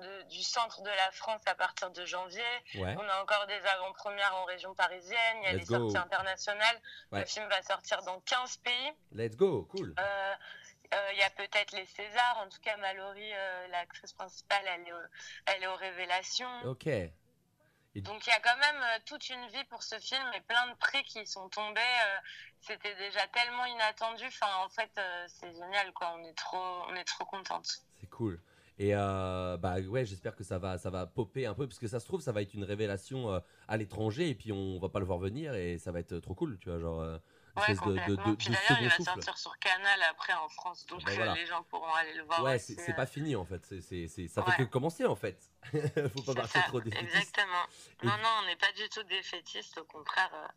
[0.01, 2.43] de- du centre de la France à partir de janvier.
[2.75, 2.93] Ouais.
[2.99, 5.37] On a encore des avant-premières en région parisienne.
[5.43, 5.79] Il y a Let's des go.
[5.89, 6.81] sorties internationales.
[7.13, 7.19] Ouais.
[7.21, 8.91] Le film va sortir dans 15 pays.
[9.13, 9.93] Let's go, cool.
[9.97, 10.35] Euh,
[10.91, 12.37] Il y a peut-être les Césars.
[12.43, 15.07] En tout cas, Mallory, euh, l'actrice principale, elle est, au-
[15.45, 16.61] elle est aux révélations.
[16.65, 16.87] Ok.
[17.95, 20.67] Donc il y a quand même euh, toute une vie pour ce film et plein
[20.67, 21.79] de prix qui sont tombés.
[21.81, 22.17] euh,
[22.61, 24.25] C'était déjà tellement inattendu.
[24.27, 26.15] Enfin, en fait, euh, c'est génial, quoi.
[26.17, 27.67] On est trop, on est trop contente.
[27.99, 28.39] C'est cool.
[28.77, 31.87] Et euh, bah ouais, j'espère que ça va, ça va popper un peu parce que
[31.87, 34.87] ça se trouve, ça va être une révélation euh, à l'étranger et puis on va
[34.87, 37.17] pas le voir venir et ça va être trop cool, tu vois, genre euh,
[37.57, 39.03] Ouais, de, Puis d'ailleurs, il va souffle.
[39.11, 41.33] sortir sur Canal après en France, donc Ben euh, voilà.
[41.35, 42.43] les gens pourront aller le voir.
[42.43, 42.95] Ouais, aussi, c'est c'est euh.
[42.95, 44.51] pas fini en fait, c'est, c'est, c'est- ça Ouais.
[44.53, 45.37] fait que commencer en fait.
[45.73, 47.11] Faut pas partir ça, trop défaitiste.
[47.15, 47.63] Exactement.
[48.01, 49.77] Et- Non, non, on n'est pas du tout défaitiste.
[49.77, 50.47] Au contraire, euh,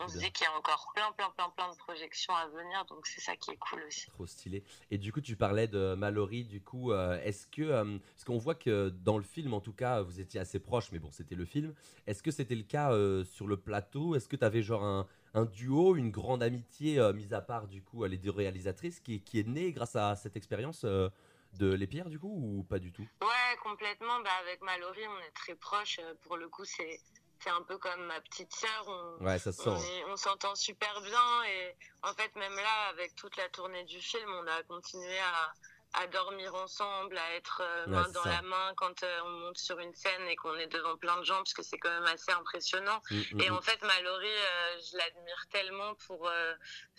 [0.00, 2.84] on se dit qu'il y a encore plein, plein, plein, plein de projections à venir.
[2.86, 4.06] Donc c'est ça qui est cool aussi.
[4.06, 4.64] Trop stylé.
[4.90, 8.38] Et du coup, tu parlais de Mallory, du coup, euh, est-ce que, euh, parce qu'on
[8.38, 11.36] voit que dans le film, en tout cas, vous étiez assez proches, mais bon, c'était
[11.36, 11.72] le film.
[12.08, 12.90] Est-ce que c'était le cas
[13.24, 14.16] sur le plateau?
[14.16, 17.66] Est-ce que tu avais genre un, un duo, une grande amitié, euh, mis à part
[17.68, 21.08] du coup les deux réalisatrices, qui, qui est née grâce à cette expérience euh,
[21.54, 23.06] de Les Pierres, du coup, ou pas du tout?
[23.22, 24.20] Ouais, complètement.
[24.20, 25.98] Bah, avec Mallory, on est très proches.
[26.00, 27.00] Euh, Pour le coup, c'est
[27.40, 28.84] c'est un peu comme ma petite sœur.
[28.88, 30.02] On, Ouais, ça se sent.
[30.08, 31.44] on s'entend super bien.
[31.48, 35.52] Et en fait, même là, avec toute la tournée du film, on a continué à,
[36.00, 38.30] à dormir ensemble, à être euh, main dans ça.
[38.30, 41.24] la main quand euh, on monte sur une scène et qu'on est devant plein de
[41.24, 43.00] gens, parce que c'est quand même assez impressionnant.
[43.10, 43.54] Mm, mm, Et mm.
[43.56, 46.30] en fait, Mallory, euh, je l'admire tellement pour.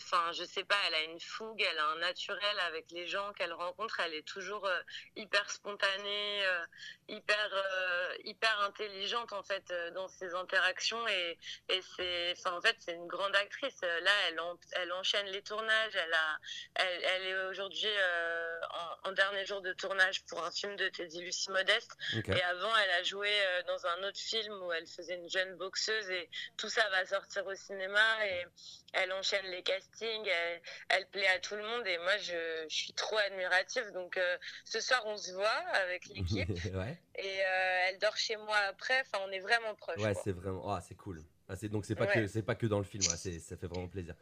[0.01, 3.31] Enfin, je sais pas, elle a une fougue, elle a un naturel avec les gens
[3.33, 3.99] qu'elle rencontre.
[3.99, 4.67] Elle est toujours
[5.15, 6.43] hyper spontanée,
[7.07, 7.49] hyper,
[8.23, 11.07] hyper intelligente en fait dans ses interactions.
[11.07, 11.37] Et,
[11.69, 12.33] et c'est.
[12.37, 13.81] Enfin, en fait, c'est une grande actrice.
[13.81, 15.95] Là, elle, en- elle enchaîne les tournages.
[15.95, 16.37] Elle, a,
[16.75, 18.59] elle, elle est aujourd'hui euh,
[19.03, 21.91] en, en dernier jour de tournage pour un film de Teddy Lucie Modeste.
[22.13, 25.55] Et avant, elle a joué euh, dans un autre film où elle faisait une jeune
[25.55, 28.45] boxeuse et tout ça va sortir au cinéma et
[28.93, 32.75] elle enchaîne les castings, elle, elle plaît à tout le monde et moi je, je
[32.75, 33.91] suis trop admirative.
[33.93, 36.97] Donc euh, ce soir on se voit avec l'équipe ouais.
[37.15, 39.01] et euh, elle dort chez moi après.
[39.01, 39.97] Enfin, on est vraiment proches.
[40.01, 40.73] Ouais, c'est vraiment.
[40.73, 41.21] Ah, c'est cool.
[41.47, 42.13] Ah, donc c'est pas Ouais.
[42.13, 43.03] que c'est pas que dans le film.
[43.03, 44.13] ouais, ça fait vraiment plaisir.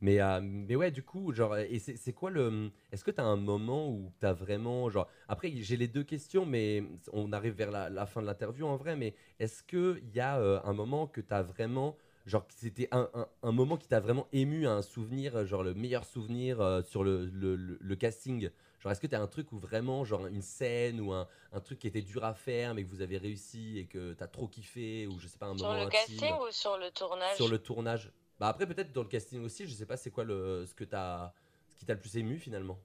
[0.00, 3.36] Mais euh, mais ouais, du coup, genre, et c'est quoi le Est-ce que t'as un
[3.36, 7.90] moment où t'as vraiment genre après j'ai les deux questions, mais on arrive vers la,
[7.90, 8.94] la fin de l'interview en vrai.
[8.96, 11.96] Mais est-ce que il y a euh, un moment que t'as vraiment
[12.26, 16.04] genre c'était un, un, un moment qui t'a vraiment ému, un souvenir, genre le meilleur
[16.04, 18.50] souvenir euh, sur le, le, le- le casting?
[18.80, 21.80] Genre, est-ce que t'as un truc où vraiment, genre une scène ou un, un truc
[21.80, 25.06] qui était dur à faire, mais que vous avez réussi et que t'as trop kiffé,
[25.08, 26.30] ou je sais pas, un Sur moment le intime?
[26.30, 27.36] casting ou sur le tournage?
[27.36, 30.24] Sur le tournage Bah après, peut-être dans le casting aussi, je sais pas c'est quoi
[30.24, 31.32] le, ce que t'as,
[31.68, 32.78] ce qui t'a le plus ému finalement?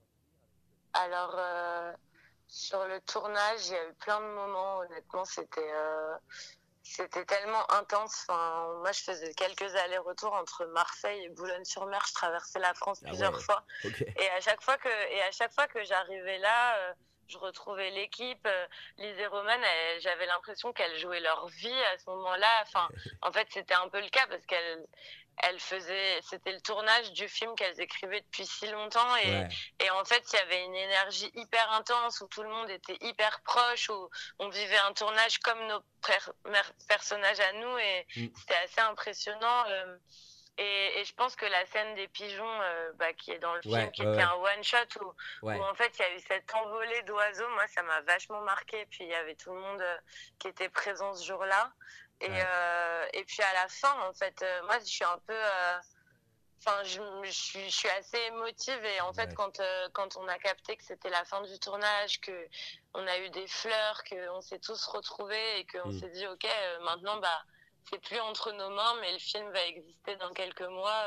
[0.94, 1.92] Alors, euh,
[2.48, 6.14] sur le tournage, il y a eu plein de moments, honnêtement, c'était euh,
[6.82, 8.26] c'était tellement intense.
[8.28, 12.04] Enfin, moi, je faisais quelques allers-retours entre Marseille et Boulogne-sur-Mer.
[12.06, 13.42] Je traversais la France Ah plusieurs ouais.
[13.42, 13.64] fois.
[13.84, 16.92] Et à chaque fois que, et à chaque fois que j'arrivais là, euh,
[17.26, 18.46] je retrouvais l'équipe.
[18.98, 19.58] Lise et Roman,
[20.00, 22.62] j'avais l'impression qu'elles jouaient leur vie à ce moment-là.
[22.62, 22.88] Enfin,
[23.22, 24.86] en fait, c'était un peu le cas parce qu'elles
[25.42, 29.48] elles faisaient, c'était le tournage du film qu'elles écrivaient depuis si longtemps et, Ouais.
[29.80, 32.96] et en fait, il y avait une énergie hyper intense où tout le monde était
[33.00, 35.82] hyper proche, où on vivait un tournage comme nos
[36.88, 38.26] personnages à nous et Mm.
[38.36, 39.64] c'était assez impressionnant.
[39.68, 39.96] euh,
[40.56, 43.62] et, et je pense que la scène des pigeons, euh, bah, qui est dans le
[43.62, 45.12] film, qui ouais, était un one shot où,
[45.46, 45.58] Ouais.
[45.58, 48.86] où en fait il y a eu cette envolée d'oiseaux, moi ça m'a vachement marqué.
[48.86, 49.96] Puis il y avait tout le monde euh,
[50.38, 51.72] qui était présent ce jour-là.
[52.20, 52.44] Et, Ouais.
[52.46, 55.34] euh, et puis à la fin, en fait, euh, moi je suis un peu.
[55.34, 55.78] euh,
[56.66, 59.34] Enfin, je, je suis, je suis assez émotive et en fait, Ouais.
[59.34, 59.60] quand,
[59.92, 62.48] quand on a capté que c'était la fin du tournage, que
[62.94, 65.98] on a eu des fleurs, qu'on s'est tous retrouvés et qu'on Mm.
[66.00, 66.46] s'est dit, ok,
[66.80, 67.44] maintenant, bah,
[67.90, 71.06] c'est plus entre nos mains, mais le film va exister dans quelques mois.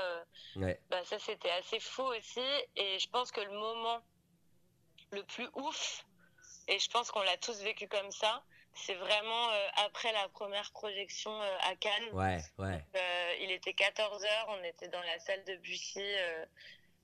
[0.57, 0.79] Ouais.
[0.91, 2.45] bah, ça, c'était assez fou aussi.
[2.75, 4.05] Et je pense que le moment
[5.11, 6.05] le plus ouf,
[6.67, 8.43] et je pense qu'on l'a tous vécu comme ça,
[8.85, 12.09] c'est vraiment euh, après la première projection euh, à Cannes.
[12.13, 12.83] Ouais, ouais.
[12.95, 16.03] Euh, il était 14h, on était dans la salle de Bussy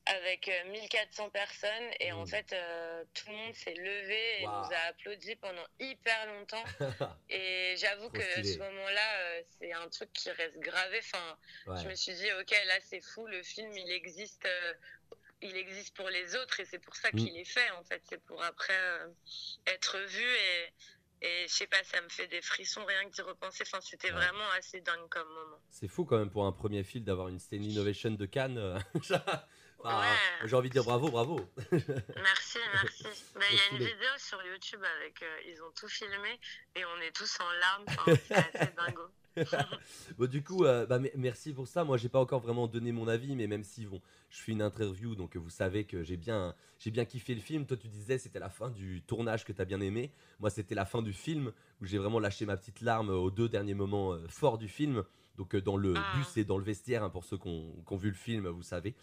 [0.05, 2.27] avec euh, 1400 personnes et en Mm.
[2.27, 2.55] fait
[3.13, 6.63] tout le monde s'est levé et nous a applaudi pendant hyper longtemps
[7.29, 8.53] et j'avoue que stylé.
[8.53, 11.81] ce moment-là c'est un truc qui reste gravé enfin Ouais.
[11.81, 14.45] je me suis dit ok là c'est fou le film il existe
[15.41, 17.17] il existe pour les autres et c'est pour ça Mm.
[17.19, 18.77] qu'il est fait en fait c'est pour après
[19.67, 20.73] être vu et
[21.23, 24.07] et je sais pas ça me fait des frissons rien que d'y repenser enfin c'était
[24.11, 24.17] Ouais.
[24.17, 27.39] vraiment assez dingue comme moment C'est fou quand même pour un premier film d'avoir une
[27.39, 28.57] Stanley Innovation de Cannes.
[28.57, 28.77] euh,
[29.83, 29.91] Ouais.
[30.45, 31.35] J'ai envie de dire bravo, bravo.
[32.15, 33.03] Merci, merci.
[33.35, 35.21] Bah, Il y a une vidéo sur YouTube avec.
[35.21, 36.39] euh, ils ont tout filmé
[36.75, 37.83] et on est tous en larmes.
[37.89, 39.01] Enfin, c'est assez dingo.
[40.17, 41.83] bon, du coup, euh, bah, me- merci pour ça.
[41.83, 44.61] Moi, j'ai pas encore vraiment donné mon avis, mais même si bon, je fais une
[44.61, 47.65] interview, donc euh, vous savez que j'ai bien, j'ai bien kiffé le film.
[47.65, 50.11] Toi, tu disais c'était la fin du tournage que t'as bien aimé.
[50.39, 53.49] Moi, c'était la fin du film où j'ai vraiment lâché ma petite larme aux deux
[53.49, 55.03] derniers moments euh, forts du film.
[55.37, 56.17] Donc, euh, dans le Ah.
[56.17, 58.93] bus et dans le vestiaire, hein, pour ceux qui ont, vu le film, vous savez.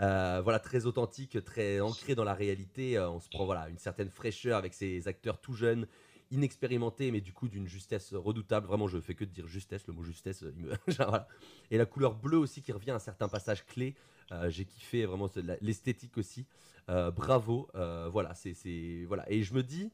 [0.00, 2.98] Euh, voilà, très authentique, très ancré dans la réalité.
[2.98, 5.86] Euh, on se prend voilà une certaine fraîcheur avec ces acteurs tout jeunes
[6.30, 8.66] inexpérimenté, mais du coup d'une justesse redoutable.
[8.66, 10.44] Vraiment, je fais que de dire justesse, le mot justesse.
[10.88, 11.28] voilà.
[11.70, 13.94] Et la couleur bleue aussi qui revient à certains passages clés.
[14.32, 15.28] Euh, J'ai kiffé vraiment
[15.60, 16.46] l'esthétique aussi.
[16.90, 17.68] Euh, bravo.
[17.74, 19.30] Euh, voilà, c'est voilà.
[19.30, 19.92] Et je me dis.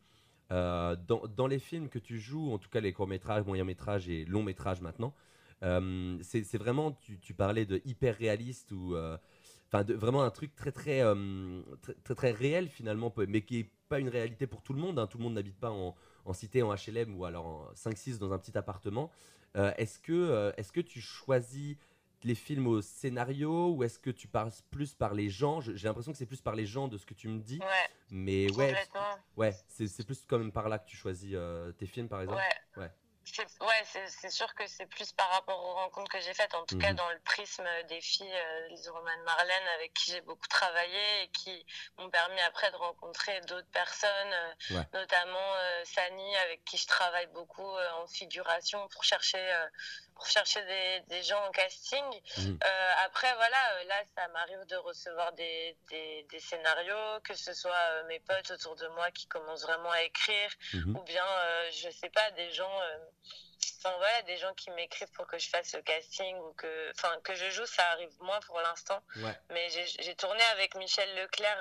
[0.52, 4.24] euh, dans, dans les films que tu joues, en tout cas les courts-métrages, moyens-métrages et
[4.26, 5.14] longs-métrages maintenant,
[5.62, 9.16] euh, c'est vraiment, tu, parlais de hyper réaliste ou euh,
[9.72, 11.62] enfin vraiment un truc très très, euh,
[12.04, 14.98] très très réel finalement, mais qui est pas une réalité pour tout le monde.
[14.98, 15.06] hein.
[15.06, 15.94] Tout le monde n'habite pas en,
[16.24, 19.10] en cité, en HLM ou alors en 5-6 dans un petit appartement.
[19.56, 21.76] Euh, est-ce que euh, est-ce que tu choisis
[22.24, 25.60] les films au scénario ou est-ce que tu passes plus par les gens?
[25.60, 27.58] J'ai l'impression que c'est plus par les gens de ce que tu me dis.
[27.58, 28.74] Ouais, Mais ouais,
[29.36, 32.22] ouais, c'est c'est plus quand même par là que tu choisis euh, tes films par
[32.22, 32.40] exemple.
[32.76, 32.82] Ouais.
[32.82, 32.90] Ouais.
[33.24, 36.64] C'est ouais, c'est sûr que c'est plus par rapport aux rencontres que j'ai faites, en
[36.66, 36.96] tout cas Mhm.
[36.96, 41.28] dans le prisme des filles, euh, Lise Romane Marlène, avec qui j'ai beaucoup travaillé et
[41.28, 41.64] qui
[41.98, 44.86] m'ont permis après de rencontrer d'autres personnes, euh, Ouais.
[44.92, 49.52] notamment euh, Sani, avec qui je travaille beaucoup euh, en figuration pour chercher,
[50.22, 52.04] pour chercher des, des gens en casting.
[52.38, 52.58] Mhm.
[52.64, 57.52] Euh, après, voilà, euh, là, ça m'arrive de recevoir des, des, des scénarios, que ce
[57.52, 60.96] soit euh, mes potes autour de moi qui commencent vraiment à écrire, Mhm.
[60.96, 62.72] ou bien, euh, je sais pas, des gens,
[63.78, 67.18] enfin voilà, des gens qui m'écrivent pour que je fasse le casting ou que, enfin,
[67.24, 69.02] que je joue, ça arrive moins pour l'instant.
[69.16, 69.36] Ouais.
[69.50, 71.58] Mais j'ai tourné avec Michel Leclerc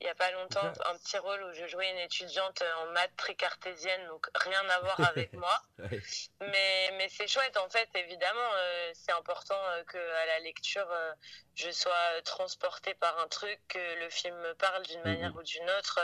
[0.00, 3.16] il y a pas longtemps un petit rôle où je jouais une étudiante en maths
[3.16, 5.60] tricartésienne, donc rien à voir avec moi.
[5.78, 6.00] Ouais.
[6.40, 10.88] Mais, mais c'est chouette, en fait, évidemment, euh, c'est important euh, que à la lecture,
[10.88, 11.12] euh,
[11.56, 15.42] je sois euh, transportée par un truc, que le film me parle d'une manière ou
[15.42, 15.98] d'une autre.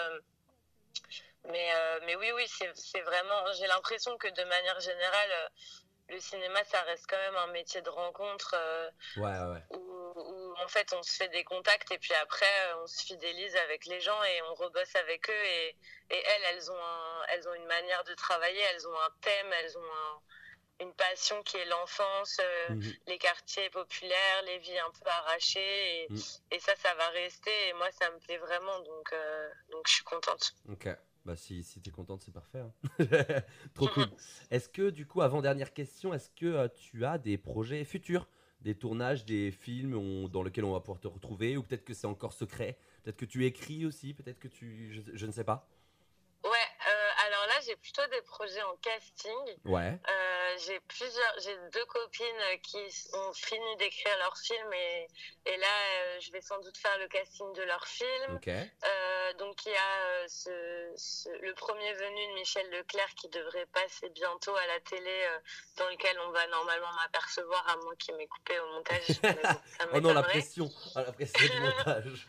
[1.45, 1.69] mais,
[2.07, 3.53] mais oui, oui, c'est vraiment.
[3.59, 5.51] J'ai l'impression que de manière générale,
[6.09, 8.57] le cinéma, ça reste quand même un métier de rencontre.
[9.17, 9.63] Ouais, ouais, ouais.
[9.71, 13.03] où, où, en fait on se fait des contacts et puis après euh, on se
[13.05, 15.69] fidélise avec les gens et on rebosse avec eux et,
[16.11, 19.53] et elles elles ont un- elles ont une manière de travailler elles ont un thème
[19.61, 20.21] elles ont un-
[20.81, 22.93] une passion qui est l'enfance euh, Mhm.
[23.07, 26.21] les quartiers populaires les vies un peu arrachées et, Mhm.
[26.53, 29.93] et ça ça va rester et moi ça me plaît vraiment donc euh, donc je
[29.95, 30.89] suis contente Ok.
[31.25, 32.59] Bah si, si t'es contente, c'est parfait.
[32.59, 32.75] hein.
[33.75, 34.05] Trop cool.
[34.51, 38.29] Est-ce que du coup, avant dernière question, est-ce que euh, tu as des projets futurs,
[38.65, 42.07] des tournages, des films dans lesquels on va pouvoir te retrouver, ou peut-être que c'est
[42.07, 45.69] encore secret, peut-être que tu écris aussi, peut-être que tu, je ne sais pas.
[46.45, 46.51] Ouais
[46.89, 49.99] euh, alors là j'ai plutôt des projets en casting Ouais.
[50.09, 52.79] Euh, j'ai plusieurs, j'ai deux copines qui
[53.15, 55.09] ont fini d'écrire leur film et,
[55.47, 58.35] et là euh, je vais sans doute faire le casting de leur film.
[58.37, 58.51] Ok.
[59.39, 64.09] Donc il y a ce, ce- le premier venu de Michel Leclerc qui devrait passer
[64.11, 65.27] bientôt à la télé,
[65.77, 69.01] dans lequel on va normalement m'apercevoir à moins qu'il m'ait coupé au montage.
[69.25, 72.29] mais bon, ça oh non, la pression, Ah, la pression du montage.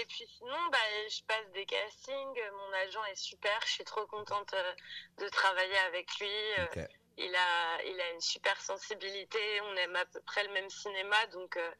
[0.00, 0.78] Et puis sinon, bah,
[1.08, 2.40] je passe des castings.
[2.52, 3.58] Mon agent est super.
[3.66, 4.72] Je suis trop contente euh,
[5.24, 6.28] de travailler avec lui.
[6.58, 6.84] Euh.
[7.20, 9.40] Il a, il a une super sensibilité.
[9.62, 11.70] On aime à peu près le même cinéma, donc euh,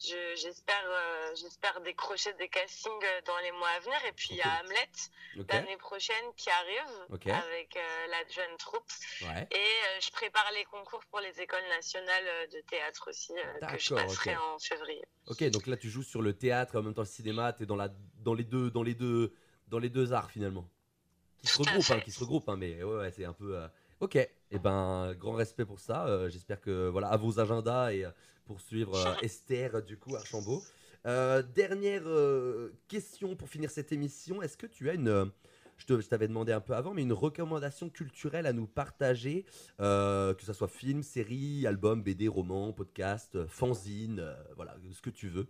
[0.00, 0.84] je- j'espère,
[1.36, 2.90] j'espère décrocher des castings
[3.24, 3.96] dans les mois à venir.
[4.08, 4.88] Et puis il y a Hamlet
[5.54, 7.78] l'année prochaine qui arrive avec
[8.10, 8.90] la jeune troupe.
[9.22, 9.46] Ouais.
[9.52, 14.36] Et je prépare les concours pour les écoles nationales de théâtre aussi que je passerai
[14.36, 15.04] en février.
[15.28, 17.66] Ok, donc là tu joues sur le théâtre et en même temps le cinéma, t'es
[17.66, 19.32] dans la, dans les deux, dans les deux,
[19.70, 20.68] dans les deux arts finalement,
[21.38, 23.56] qui se regroupent, hein, qui se regroupent, hein, mais ouais, ouais, c'est un peu.
[23.56, 23.68] euh,
[24.00, 26.06] Ok, et ben grand respect pour ça.
[26.06, 28.10] euh, J'espère que voilà à vos agendas et euh,
[28.44, 30.62] pour suivre euh, Esther du coup Archambault.
[31.04, 32.02] Dernière
[32.86, 34.40] question pour finir cette émission.
[34.42, 35.30] Est-ce que tu as une,
[35.78, 39.44] je t'avais demandé un peu avant, mais une recommandation culturelle à nous partager,
[39.80, 45.10] euh, que ce soit film, série, album, BD, roman, podcast, fanzine, euh, voilà, ce que
[45.10, 45.46] tu veux,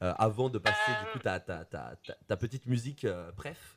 [0.00, 3.76] avant de passer du coup ta, ta, ta, ta, ta petite musique euh, bref.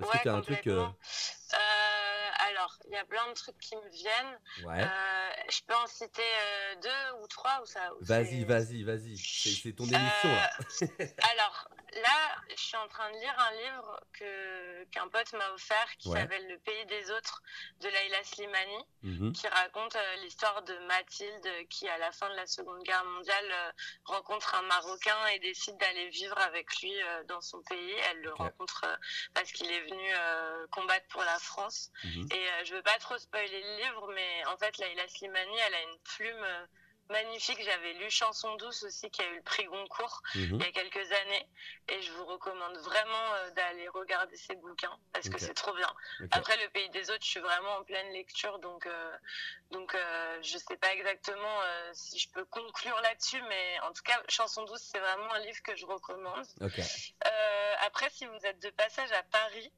[0.00, 0.82] Est-ce que tu as un truc euh.
[0.82, 4.38] Euh, alors, il y a plein de trucs qui me viennent.
[4.64, 4.82] Ouais.
[4.82, 9.16] Euh, je peux en citer euh, deux ou trois ou ça Vas-y, vas-y, vas-y.
[9.16, 10.50] C'est c'est ton émission là.
[11.32, 15.88] Alors là, je suis en train de lire un livre que qu'un pote m'a offert
[15.98, 16.20] qui Ouais.
[16.20, 17.42] s'appelle Le pays des autres
[17.80, 19.32] de Laila Slimani, Mhm.
[19.32, 23.50] qui raconte euh, l'histoire de Mathilde qui, à la fin de la Seconde Guerre mondiale,
[23.52, 23.72] euh,
[24.04, 27.92] rencontre un Marocain et décide d'aller vivre avec lui euh, dans son pays.
[28.10, 28.96] Elle le rencontre euh,
[29.34, 31.90] parce qu'il est venu euh, combattre pour la France.
[32.04, 32.28] Mhm.
[32.32, 35.74] Et euh, je veux pas trop spoiler le livre, mais en fait, Laila Slimani, elle
[35.74, 36.66] a une plume euh,
[37.10, 37.62] magnifique.
[37.62, 40.58] J'avais lu Chanson douce aussi, qui a eu le prix Goncourt Mhm.
[40.60, 41.46] il y a quelques années.
[41.88, 45.92] Et je vous recommande vraiment euh, d'aller regarder ses bouquins, parce que c'est trop bien.
[46.32, 49.16] Après, Le Pays des Autres, je suis vraiment en pleine lecture, donc, euh,
[49.70, 54.02] donc euh, je sais pas exactement euh, si je peux conclure là-dessus, mais en tout
[54.02, 56.46] cas, Chanson douce, c'est vraiment un livre que je recommande.
[57.82, 59.72] Après, si vous êtes de passage à Paris,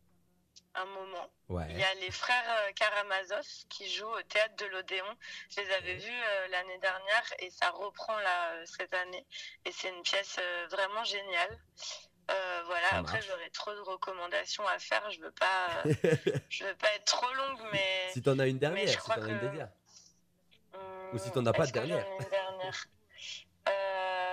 [0.75, 1.67] un moment, Ouais.
[1.71, 5.17] il y a les frères euh, Karamazov qui jouent au théâtre de l'Odéon.
[5.51, 9.27] Je les avais vus euh, l'année dernière et ça reprend là euh, cette année.
[9.65, 10.39] Et c'est une pièce
[10.71, 11.59] vraiment géniale.
[12.31, 15.11] Euh, voilà, Ça après j'aurais trop de recommandations à faire.
[15.11, 15.69] Je veux pas,
[16.51, 18.11] je veux pas être trop longue, mais.
[18.13, 19.69] Si t'en as une dernière, si t'en as une que- dernière.
[20.75, 20.81] Hum,
[21.15, 22.05] Ou si t'en as pas de dernière?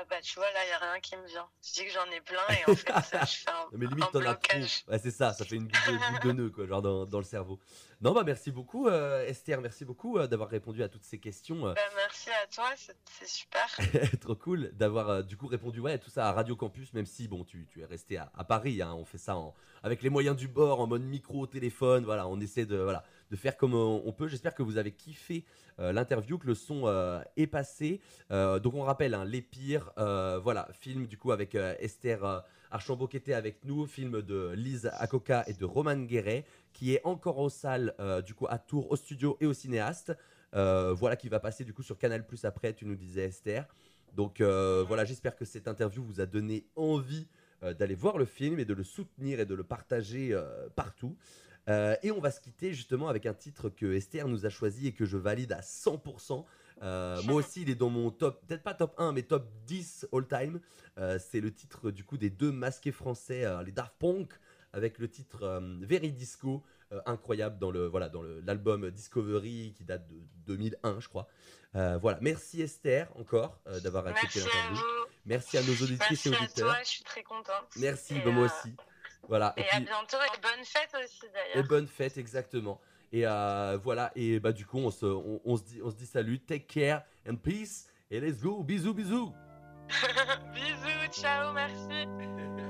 [0.09, 1.47] Bah tu vois là, il y a rien qui me vient.
[1.63, 4.11] Je dis que j'en ai plein et en fait, euh, je fais un, Mais limite,
[4.11, 4.57] t'en as trop.
[4.87, 7.23] Ouais, c'est ça, ça fait une boule de, de nœud, quoi, genre dans, dans le
[7.23, 7.59] cerveau.
[8.01, 11.67] Non, bah merci beaucoup, euh, Esther, merci beaucoup euh, d'avoir répondu à toutes ces questions.
[11.67, 13.65] euh, Bah, merci à toi, c'est c'est super.
[14.21, 17.05] Trop cool d'avoir euh, du coup répondu ouais, à tout ça à Radio Campus, même
[17.05, 18.81] si bon, tu, tu es resté à, à Paris.
[18.81, 19.53] hein, on fait ça en-
[19.83, 22.03] avec les moyens du bord, en mode micro, téléphone.
[22.05, 22.75] Voilà, on essaie de.
[22.77, 24.27] Voilà, de faire comme on on peut.
[24.27, 25.45] J'espère que vous avez kiffé
[25.79, 28.01] euh, l'interview, que le son euh, est passé.
[28.31, 32.23] Euh, donc on rappelle, hein, Les Pires, euh, voilà, film du coup avec euh, Esther
[32.23, 32.39] euh,
[32.71, 37.01] Archambault qui était avec nous, film de Lise Akoka et de Roman Guéret, qui est
[37.03, 40.13] encore aux salles euh, du coup à Tours, au studio et au cinéaste.
[40.53, 43.65] Euh, voilà, qui va passer du coup sur Canal Plus après, tu nous disais Esther.
[44.13, 47.27] Donc euh, voilà, j'espère que cette interview vous a donné envie
[47.63, 51.17] euh, d'aller voir le film et de le soutenir et de le partager euh, partout.
[51.67, 54.87] Euh, et on va se quitter justement avec un titre que Esther nous a choisi
[54.87, 56.45] et que je valide à 100%.
[56.81, 60.07] Euh, moi aussi, il est dans mon top, peut-être pas top 1, mais top 10
[60.13, 60.59] all time.
[60.97, 64.33] Euh, c'est le titre du coup des deux masqués français, les Daft Punk,
[64.73, 66.63] avec le titre Very Disco,
[67.05, 71.27] incroyable dans le voilà dans l'album Discovery qui date de 2001, je crois.
[71.73, 74.83] Voilà, merci Esther encore d'avoir accepté Merci à l'interview.
[75.25, 76.67] Merci à nos auditrices Merci et à auditeurs.
[76.67, 77.65] toi, je suis très contente.
[77.77, 78.75] Merci, bah, moi aussi.
[79.27, 79.53] Voilà.
[79.57, 81.67] Et, Et, à bientôt et bonne fête aussi et d'ailleurs.
[81.67, 82.79] bonne fête, exactement.
[83.11, 84.11] Et euh, voilà.
[84.15, 86.65] Et bah du coup, on se, on, on se dit, on se dit salut, take
[86.65, 87.87] care and peace.
[88.11, 89.31] Et let's go, bisous, bisous.
[90.53, 92.07] Bisous, ciao, merci.